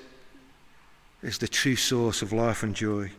is 1.22 1.38
the 1.38 1.48
true 1.48 1.76
source 1.76 2.22
of 2.22 2.34
life 2.34 2.64
and 2.64 2.76
joy. 2.76 3.12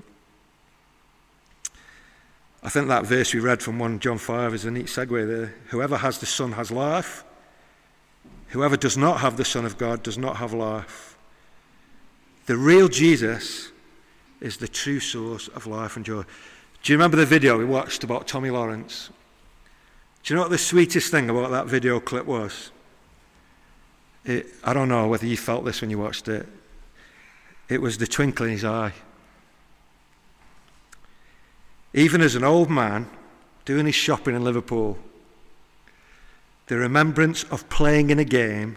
I 2.64 2.68
think 2.68 2.88
that 2.88 3.06
verse 3.06 3.32
we 3.32 3.38
read 3.38 3.62
from 3.62 3.78
1 3.78 4.00
John 4.00 4.18
5 4.18 4.54
is 4.54 4.64
a 4.64 4.72
neat 4.72 4.86
segue 4.86 5.26
there. 5.26 5.54
Whoever 5.68 5.98
has 5.98 6.18
the 6.18 6.26
Son 6.26 6.52
has 6.52 6.72
life. 6.72 7.24
Whoever 8.48 8.76
does 8.76 8.96
not 8.96 9.20
have 9.20 9.36
the 9.36 9.44
Son 9.44 9.64
of 9.64 9.78
God 9.78 10.02
does 10.02 10.18
not 10.18 10.38
have 10.38 10.52
life. 10.52 11.16
The 12.46 12.56
real 12.56 12.88
Jesus 12.88 13.70
is 14.40 14.56
the 14.56 14.68
true 14.68 14.98
source 14.98 15.46
of 15.48 15.66
life 15.68 15.96
and 15.96 16.04
joy. 16.04 16.24
Do 16.82 16.92
you 16.92 16.98
remember 16.98 17.16
the 17.16 17.26
video 17.26 17.56
we 17.56 17.64
watched 17.64 18.02
about 18.02 18.26
Tommy 18.26 18.50
Lawrence? 18.50 19.10
Do 20.24 20.32
you 20.32 20.36
know 20.36 20.42
what 20.42 20.50
the 20.50 20.58
sweetest 20.58 21.10
thing 21.12 21.30
about 21.30 21.52
that 21.52 21.66
video 21.66 22.00
clip 22.00 22.26
was? 22.26 22.72
It, 24.26 24.46
I 24.64 24.72
don't 24.72 24.88
know 24.88 25.06
whether 25.06 25.24
you 25.24 25.36
felt 25.36 25.64
this 25.64 25.80
when 25.80 25.90
you 25.90 25.98
watched 25.98 26.26
it. 26.26 26.46
It 27.68 27.80
was 27.80 27.98
the 27.98 28.06
twinkle 28.08 28.46
in 28.46 28.52
his 28.52 28.64
eye. 28.64 28.92
Even 31.94 32.20
as 32.20 32.34
an 32.34 32.42
old 32.42 32.68
man 32.68 33.08
doing 33.64 33.86
his 33.86 33.94
shopping 33.94 34.34
in 34.34 34.42
Liverpool, 34.42 34.98
the 36.66 36.76
remembrance 36.76 37.44
of 37.44 37.68
playing 37.68 38.10
in 38.10 38.18
a 38.18 38.24
game 38.24 38.76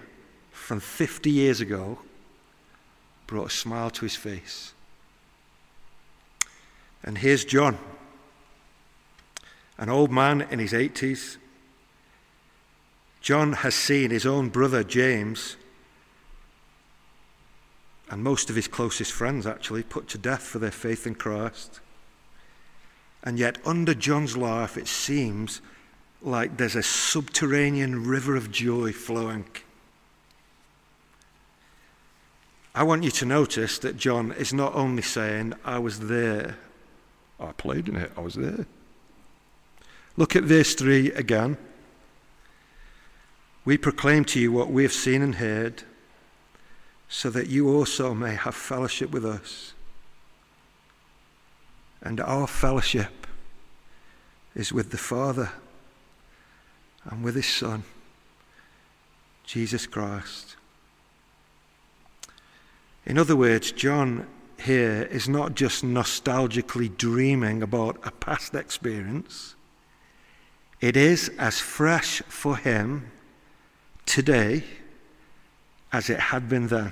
from 0.51 0.79
50 0.79 1.31
years 1.31 1.59
ago 1.59 1.97
brought 3.25 3.47
a 3.47 3.49
smile 3.49 3.89
to 3.89 4.05
his 4.05 4.15
face. 4.15 4.73
And 7.03 7.17
here's 7.17 7.43
John, 7.43 7.79
an 9.79 9.89
old 9.89 10.11
man 10.11 10.41
in 10.51 10.59
his 10.59 10.73
80s. 10.73 11.37
John 13.21 13.53
has 13.53 13.75
seen 13.75 14.11
his 14.11 14.25
own 14.25 14.49
brother 14.49 14.83
James 14.83 15.57
and 18.09 18.23
most 18.23 18.49
of 18.49 18.55
his 18.55 18.67
closest 18.67 19.11
friends 19.11 19.45
actually 19.45 19.83
put 19.83 20.07
to 20.09 20.17
death 20.17 20.41
for 20.41 20.59
their 20.59 20.71
faith 20.71 21.05
in 21.05 21.15
Christ. 21.15 21.79
And 23.23 23.37
yet, 23.37 23.57
under 23.65 23.93
John's 23.93 24.35
life, 24.35 24.77
it 24.77 24.87
seems 24.87 25.61
like 26.21 26.57
there's 26.57 26.75
a 26.75 26.83
subterranean 26.83 28.05
river 28.05 28.35
of 28.35 28.51
joy 28.51 28.91
flowing. 28.91 29.45
I 32.73 32.83
want 32.83 33.03
you 33.03 33.11
to 33.11 33.25
notice 33.25 33.77
that 33.79 33.97
John 33.97 34.31
is 34.31 34.53
not 34.53 34.73
only 34.73 35.01
saying, 35.01 35.53
I 35.63 35.79
was 35.79 35.99
there, 35.99 36.57
I 37.39 37.51
played 37.51 37.89
in 37.89 37.95
it, 37.95 38.11
I 38.17 38.21
was 38.21 38.35
there. 38.35 38.65
Look 40.17 40.35
at 40.35 40.43
verse 40.43 40.73
3 40.75 41.11
again. 41.11 41.57
We 43.65 43.77
proclaim 43.77 44.25
to 44.25 44.39
you 44.39 44.51
what 44.51 44.71
we 44.71 44.83
have 44.83 44.93
seen 44.93 45.21
and 45.21 45.35
heard, 45.35 45.83
so 47.07 47.29
that 47.29 47.47
you 47.47 47.69
also 47.69 48.13
may 48.13 48.35
have 48.35 48.55
fellowship 48.55 49.11
with 49.11 49.25
us. 49.25 49.73
And 52.01 52.19
our 52.21 52.47
fellowship 52.47 53.27
is 54.55 54.71
with 54.71 54.91
the 54.91 54.97
Father 54.97 55.51
and 57.05 57.23
with 57.23 57.35
His 57.35 57.47
Son, 57.47 57.83
Jesus 59.43 59.87
Christ. 59.87 60.55
In 63.05 63.17
other 63.17 63.35
words, 63.35 63.71
John 63.71 64.27
here 64.61 65.07
is 65.09 65.27
not 65.27 65.55
just 65.55 65.83
nostalgically 65.83 66.95
dreaming 66.95 67.63
about 67.63 67.97
a 68.03 68.11
past 68.11 68.53
experience, 68.53 69.55
it 70.81 70.95
is 70.95 71.29
as 71.37 71.59
fresh 71.59 72.21
for 72.27 72.57
him 72.57 73.11
today 74.09 74.63
as 75.93 76.09
it 76.09 76.19
had 76.19 76.49
been 76.49 76.67
then. 76.67 76.91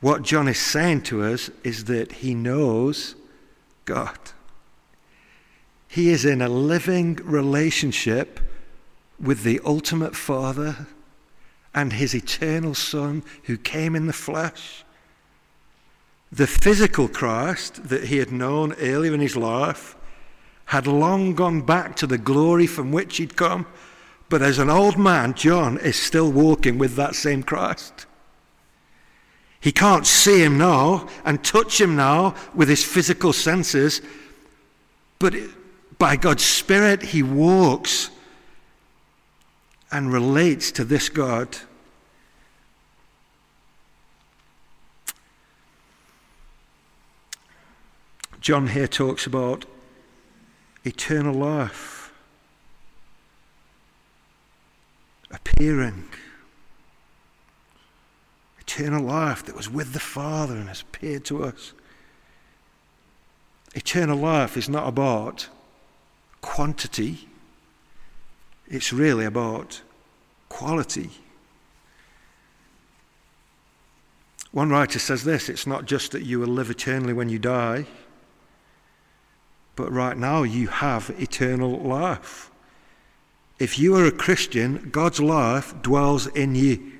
What 0.00 0.22
John 0.22 0.48
is 0.48 0.58
saying 0.58 1.02
to 1.02 1.22
us 1.22 1.50
is 1.62 1.84
that 1.84 2.12
he 2.12 2.34
knows 2.34 3.14
God. 3.84 4.18
He 5.86 6.10
is 6.10 6.24
in 6.24 6.42
a 6.42 6.48
living 6.48 7.16
relationship 7.16 8.40
with 9.20 9.42
the 9.44 9.60
ultimate 9.64 10.16
Father 10.16 10.86
and 11.72 11.92
his 11.92 12.14
eternal 12.14 12.74
Son 12.74 13.22
who 13.44 13.56
came 13.56 13.94
in 13.94 14.06
the 14.06 14.12
flesh. 14.12 14.84
The 16.32 16.46
physical 16.46 17.08
Christ 17.08 17.88
that 17.88 18.04
he 18.04 18.16
had 18.16 18.32
known 18.32 18.72
earlier 18.74 19.14
in 19.14 19.20
his 19.20 19.36
life 19.36 19.96
had 20.66 20.86
long 20.86 21.34
gone 21.34 21.60
back 21.60 21.96
to 21.96 22.06
the 22.06 22.18
glory 22.18 22.66
from 22.66 22.92
which 22.92 23.18
he'd 23.18 23.36
come, 23.36 23.66
But 24.30 24.42
as 24.42 24.60
an 24.60 24.70
old 24.70 24.96
man, 24.96 25.34
John 25.34 25.76
is 25.76 25.96
still 25.96 26.30
walking 26.30 26.78
with 26.78 26.94
that 26.94 27.16
same 27.16 27.42
Christ. 27.42 28.06
He 29.60 29.72
can't 29.72 30.06
see 30.06 30.42
him 30.42 30.56
now 30.56 31.08
and 31.24 31.44
touch 31.44 31.80
him 31.80 31.96
now 31.96 32.36
with 32.54 32.68
his 32.68 32.82
physical 32.82 33.32
senses, 33.32 34.00
but 35.18 35.34
by 35.98 36.16
God's 36.16 36.44
Spirit, 36.44 37.02
he 37.02 37.24
walks 37.24 38.08
and 39.90 40.12
relates 40.12 40.70
to 40.72 40.84
this 40.84 41.08
God. 41.08 41.58
John 48.40 48.68
here 48.68 48.88
talks 48.88 49.26
about 49.26 49.66
eternal 50.84 51.34
life 51.34 51.99
appearing. 55.30 56.08
Eternal 58.60 59.02
life 59.02 59.44
that 59.44 59.56
was 59.56 59.68
with 59.68 59.92
the 59.92 60.00
Father 60.00 60.54
and 60.54 60.68
has 60.68 60.82
appeared 60.82 61.24
to 61.26 61.44
us. 61.44 61.72
Eternal 63.74 64.16
life 64.16 64.56
is 64.56 64.68
not 64.68 64.88
about 64.88 65.48
quantity, 66.40 67.28
it's 68.68 68.92
really 68.92 69.24
about 69.24 69.82
quality. 70.48 71.10
One 74.52 74.70
writer 74.70 74.98
says 74.98 75.24
this 75.24 75.48
it's 75.48 75.66
not 75.66 75.84
just 75.84 76.12
that 76.12 76.24
you 76.24 76.40
will 76.40 76.48
live 76.48 76.70
eternally 76.70 77.12
when 77.12 77.28
you 77.28 77.38
die, 77.38 77.86
but 79.76 79.92
right 79.92 80.16
now 80.16 80.42
you 80.42 80.68
have 80.68 81.10
eternal 81.18 81.78
life. 81.78 82.49
If 83.60 83.78
you 83.78 83.94
are 83.96 84.06
a 84.06 84.10
Christian, 84.10 84.88
God's 84.90 85.20
life 85.20 85.74
dwells 85.82 86.26
in 86.28 86.54
you. 86.54 86.92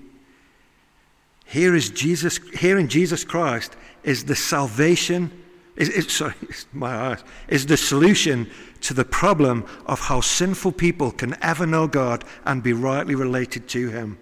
Here 1.46 1.74
is 1.74 1.88
Jesus, 1.88 2.36
here 2.58 2.78
in 2.78 2.86
Jesus 2.86 3.24
Christ 3.24 3.76
is 4.04 4.26
the 4.26 4.36
salvation, 4.36 5.32
is, 5.74 5.88
is, 5.88 6.12
sorry, 6.12 6.34
my 6.72 6.94
eyes, 6.94 7.24
is 7.48 7.64
the 7.64 7.78
solution 7.78 8.48
to 8.82 8.92
the 8.92 9.06
problem 9.06 9.64
of 9.86 10.00
how 10.00 10.20
sinful 10.20 10.72
people 10.72 11.10
can 11.10 11.34
ever 11.42 11.66
know 11.66 11.88
God 11.88 12.24
and 12.44 12.62
be 12.62 12.74
rightly 12.74 13.14
related 13.14 13.66
to 13.70 13.88
Him. 13.88 14.18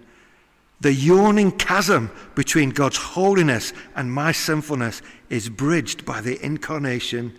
The 0.79 0.93
yawning 0.93 1.51
chasm 1.51 2.09
between 2.35 2.69
God's 2.69 2.97
holiness 2.97 3.73
and 3.97 4.13
my 4.13 4.31
sinfulness 4.31 5.01
is 5.29 5.49
bridged 5.49 6.05
by 6.05 6.21
the 6.21 6.43
incarnation, 6.43 7.37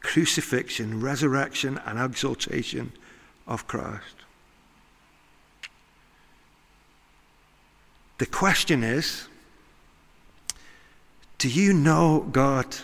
crucifixion, 0.00 1.02
resurrection, 1.02 1.78
and 1.84 1.98
exaltation 1.98 2.92
of 3.46 3.66
Christ. 3.66 4.17
The 8.18 8.26
question 8.26 8.82
is 8.82 9.28
do 11.38 11.48
you 11.48 11.72
know 11.72 12.26
God 12.32 12.76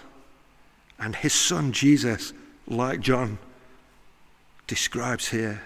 and 0.99 1.16
His 1.16 1.35
Son 1.35 1.72
Jesus 1.72 2.32
like 2.68 3.01
John 3.01 3.39
describes 4.66 5.28
here? 5.28 5.62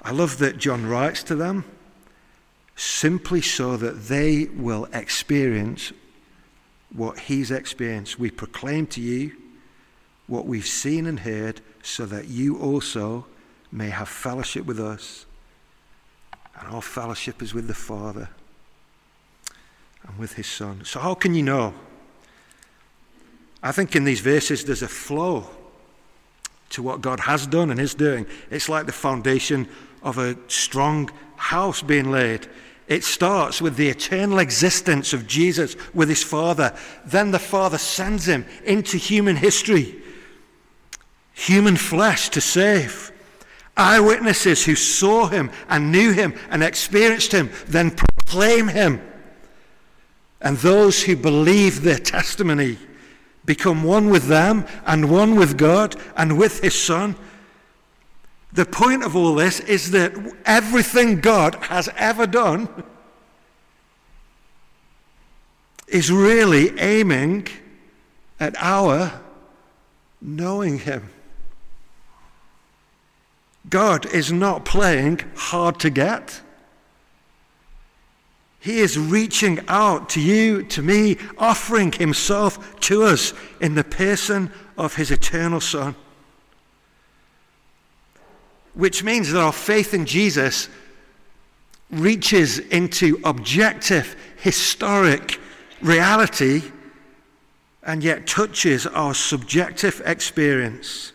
I 0.00 0.12
love 0.12 0.38
that 0.38 0.58
John 0.58 0.86
writes 0.86 1.22
to 1.24 1.34
them 1.34 1.64
simply 2.76 3.42
so 3.42 3.76
that 3.76 4.04
they 4.04 4.44
will 4.44 4.88
experience 4.92 5.92
what 6.94 7.18
he's 7.18 7.50
experienced. 7.50 8.18
We 8.18 8.30
proclaim 8.30 8.86
to 8.88 9.00
you 9.00 9.36
what 10.26 10.46
we've 10.46 10.66
seen 10.66 11.06
and 11.06 11.20
heard 11.20 11.60
so 11.82 12.06
that 12.06 12.28
you 12.28 12.58
also 12.58 13.26
may 13.70 13.90
have 13.90 14.08
fellowship 14.08 14.64
with 14.64 14.80
us. 14.80 15.26
And 16.58 16.74
our 16.74 16.82
fellowship 16.82 17.42
is 17.42 17.54
with 17.54 17.66
the 17.68 17.74
Father 17.74 18.28
and 20.06 20.18
with 20.18 20.34
his 20.34 20.46
Son. 20.46 20.82
So, 20.84 21.00
how 21.00 21.14
can 21.14 21.34
you 21.34 21.42
know? 21.42 21.74
I 23.62 23.72
think 23.72 23.96
in 23.96 24.04
these 24.04 24.20
verses 24.20 24.64
there's 24.64 24.82
a 24.82 24.88
flow 24.88 25.48
to 26.70 26.82
what 26.82 27.00
God 27.00 27.20
has 27.20 27.46
done 27.46 27.70
and 27.70 27.80
is 27.80 27.94
doing. 27.94 28.26
It's 28.50 28.68
like 28.68 28.86
the 28.86 28.92
foundation 28.92 29.68
of 30.02 30.18
a 30.18 30.36
strong 30.48 31.10
house 31.36 31.82
being 31.82 32.10
laid. 32.10 32.48
It 32.88 33.04
starts 33.04 33.60
with 33.60 33.76
the 33.76 33.88
eternal 33.88 34.38
existence 34.38 35.12
of 35.12 35.26
Jesus 35.26 35.76
with 35.92 36.08
his 36.08 36.22
Father. 36.22 36.74
Then 37.04 37.30
the 37.30 37.38
Father 37.38 37.78
sends 37.78 38.26
him 38.26 38.46
into 38.64 38.96
human 38.96 39.36
history, 39.36 39.96
human 41.34 41.76
flesh 41.76 42.30
to 42.30 42.40
save. 42.40 43.12
Eyewitnesses 43.78 44.64
who 44.64 44.74
saw 44.74 45.28
him 45.28 45.50
and 45.68 45.90
knew 45.90 46.12
him 46.12 46.34
and 46.50 46.62
experienced 46.62 47.32
him 47.32 47.50
then 47.66 47.90
proclaim 47.90 48.68
him. 48.68 49.00
And 50.40 50.56
those 50.58 51.02
who 51.02 51.16
believe 51.16 51.82
their 51.82 51.98
testimony 51.98 52.78
become 53.44 53.82
one 53.82 54.10
with 54.10 54.26
them 54.26 54.66
and 54.84 55.10
one 55.10 55.36
with 55.36 55.56
God 55.56 55.96
and 56.16 56.36
with 56.36 56.60
his 56.60 56.74
Son. 56.74 57.16
The 58.52 58.66
point 58.66 59.04
of 59.04 59.16
all 59.16 59.34
this 59.34 59.60
is 59.60 59.90
that 59.92 60.12
everything 60.44 61.20
God 61.20 61.54
has 61.56 61.88
ever 61.96 62.26
done 62.26 62.68
is 65.88 66.10
really 66.10 66.78
aiming 66.78 67.48
at 68.38 68.54
our 68.58 69.20
knowing 70.20 70.78
Him. 70.78 71.10
God 73.68 74.06
is 74.06 74.32
not 74.32 74.64
playing 74.64 75.20
hard 75.34 75.78
to 75.80 75.90
get. 75.90 76.40
He 78.60 78.80
is 78.80 78.98
reaching 78.98 79.60
out 79.68 80.08
to 80.10 80.20
you, 80.20 80.62
to 80.64 80.82
me, 80.82 81.16
offering 81.38 81.92
Himself 81.92 82.80
to 82.80 83.04
us 83.04 83.32
in 83.60 83.74
the 83.74 83.84
person 83.84 84.50
of 84.76 84.96
His 84.96 85.10
eternal 85.10 85.60
Son 85.60 85.94
which 88.78 89.02
means 89.02 89.32
that 89.32 89.40
our 89.40 89.52
faith 89.52 89.92
in 89.92 90.06
Jesus 90.06 90.68
reaches 91.90 92.60
into 92.60 93.20
objective, 93.24 94.14
historic 94.36 95.40
reality 95.80 96.62
and 97.82 98.04
yet 98.04 98.24
touches 98.28 98.86
our 98.86 99.14
subjective 99.14 100.00
experience. 100.06 101.12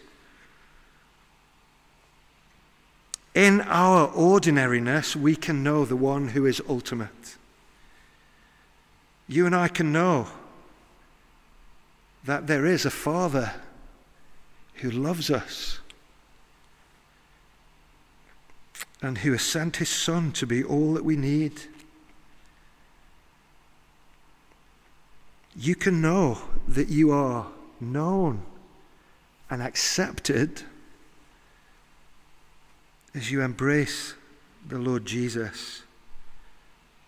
In 3.34 3.62
our 3.62 4.08
ordinariness, 4.14 5.16
we 5.16 5.36
can 5.36 5.64
know 5.64 5.86
the 5.86 5.96
one 5.96 6.30
who 6.30 6.46
is 6.46 6.62
ultimate. 6.70 7.38
You 9.28 9.46
and 9.46 9.56
I 9.56 9.68
can 9.68 9.92
know 9.92 10.28
that 12.26 12.46
there 12.46 12.66
is 12.66 12.86
a 12.86 12.92
Father 12.92 13.54
who 14.76 14.92
loves 14.92 15.32
us 15.32 15.80
and 19.02 19.18
who 19.20 19.32
has 19.32 19.42
sent 19.42 19.78
his 19.78 19.90
Son 19.90 20.32
to 20.34 20.46
be 20.46 20.64
all 20.64 20.94
that 20.94 21.04
we 21.04 21.16
need. 21.16 21.64
You 25.56 25.76
can 25.76 26.02
know 26.02 26.40
that 26.68 26.90
you 26.90 27.12
are 27.12 27.48
known 27.82 28.44
and 29.50 29.62
accepted 29.62 30.64
as 33.16 33.32
you 33.32 33.41
embrace 33.41 34.16
the 34.68 34.80
Lord 34.80 35.05
Jesus 35.05 35.84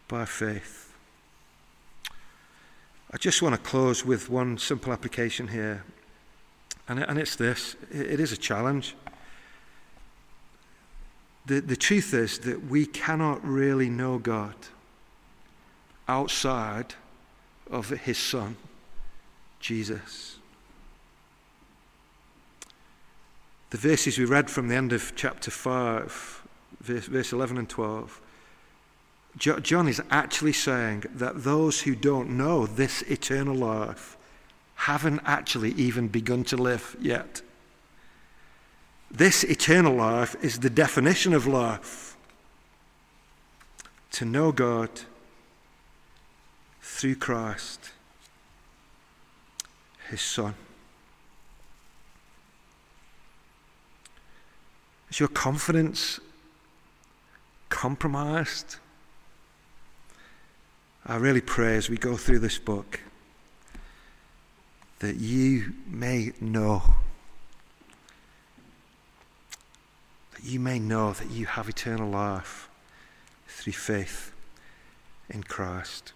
by 0.07 0.25
faith. 0.25 0.93
I 3.11 3.17
just 3.17 3.41
want 3.41 3.55
to 3.55 3.61
close 3.61 4.05
with 4.05 4.29
one 4.29 4.57
simple 4.57 4.91
application 4.91 5.47
here, 5.47 5.83
and, 6.87 6.99
it's 7.17 7.35
this 7.35 7.75
it 7.91 8.19
is 8.19 8.31
a 8.31 8.37
challenge. 8.37 8.95
The, 11.45 11.61
the 11.61 11.75
truth 11.75 12.13
is 12.13 12.39
that 12.39 12.65
we 12.67 12.85
cannot 12.85 13.43
really 13.45 13.89
know 13.89 14.17
God 14.17 14.55
outside 16.07 16.95
of 17.69 17.89
His 17.89 18.17
Son, 18.17 18.57
Jesus. 19.59 20.34
The 23.71 23.77
verses 23.77 24.17
we 24.17 24.25
read 24.25 24.49
from 24.49 24.67
the 24.67 24.75
end 24.75 24.93
of 24.93 25.13
chapter 25.15 25.51
5, 25.51 26.43
verse, 26.81 27.05
verse 27.07 27.33
11 27.33 27.57
and 27.57 27.69
12, 27.69 28.21
John 29.37 29.87
is 29.87 30.01
actually 30.09 30.53
saying 30.53 31.03
that 31.13 31.43
those 31.43 31.81
who 31.81 31.93
don't 31.93 32.29
know 32.29 32.65
this 32.65 33.01
eternal 33.03 33.55
life 33.55 34.15
haven't 34.75 35.21
actually 35.25 35.71
even 35.71 36.07
begun 36.07 36.43
to 36.45 36.55
live 36.55 36.95
yet. 37.01 37.41
This 39.11 39.43
eternal 39.43 39.95
life 39.95 40.35
is 40.41 40.59
the 40.59 40.69
definition 40.69 41.33
of 41.33 41.47
life 41.47 42.15
to 44.11 44.25
know 44.25 44.51
God 44.51 44.89
through 46.81 47.15
Christ, 47.15 47.91
his 50.09 50.21
Son. 50.21 50.55
Is 55.09 55.19
your 55.19 55.29
confidence 55.29 56.19
compromised? 57.69 58.77
I 61.05 61.17
really 61.17 61.41
pray 61.41 61.77
as 61.77 61.89
we 61.89 61.97
go 61.97 62.17
through 62.17 62.39
this 62.39 62.57
book 62.57 62.99
that 64.99 65.17
you 65.17 65.73
may 65.87 66.31
know, 66.41 66.81
that 70.33 70.43
you 70.43 70.59
may 70.59 70.79
know 70.79 71.13
that 71.13 71.29
you 71.29 71.45
have 71.45 71.69
eternal 71.69 72.09
life 72.09 72.69
through 73.47 73.73
faith 73.73 74.31
in 75.29 75.43
Christ. 75.43 76.13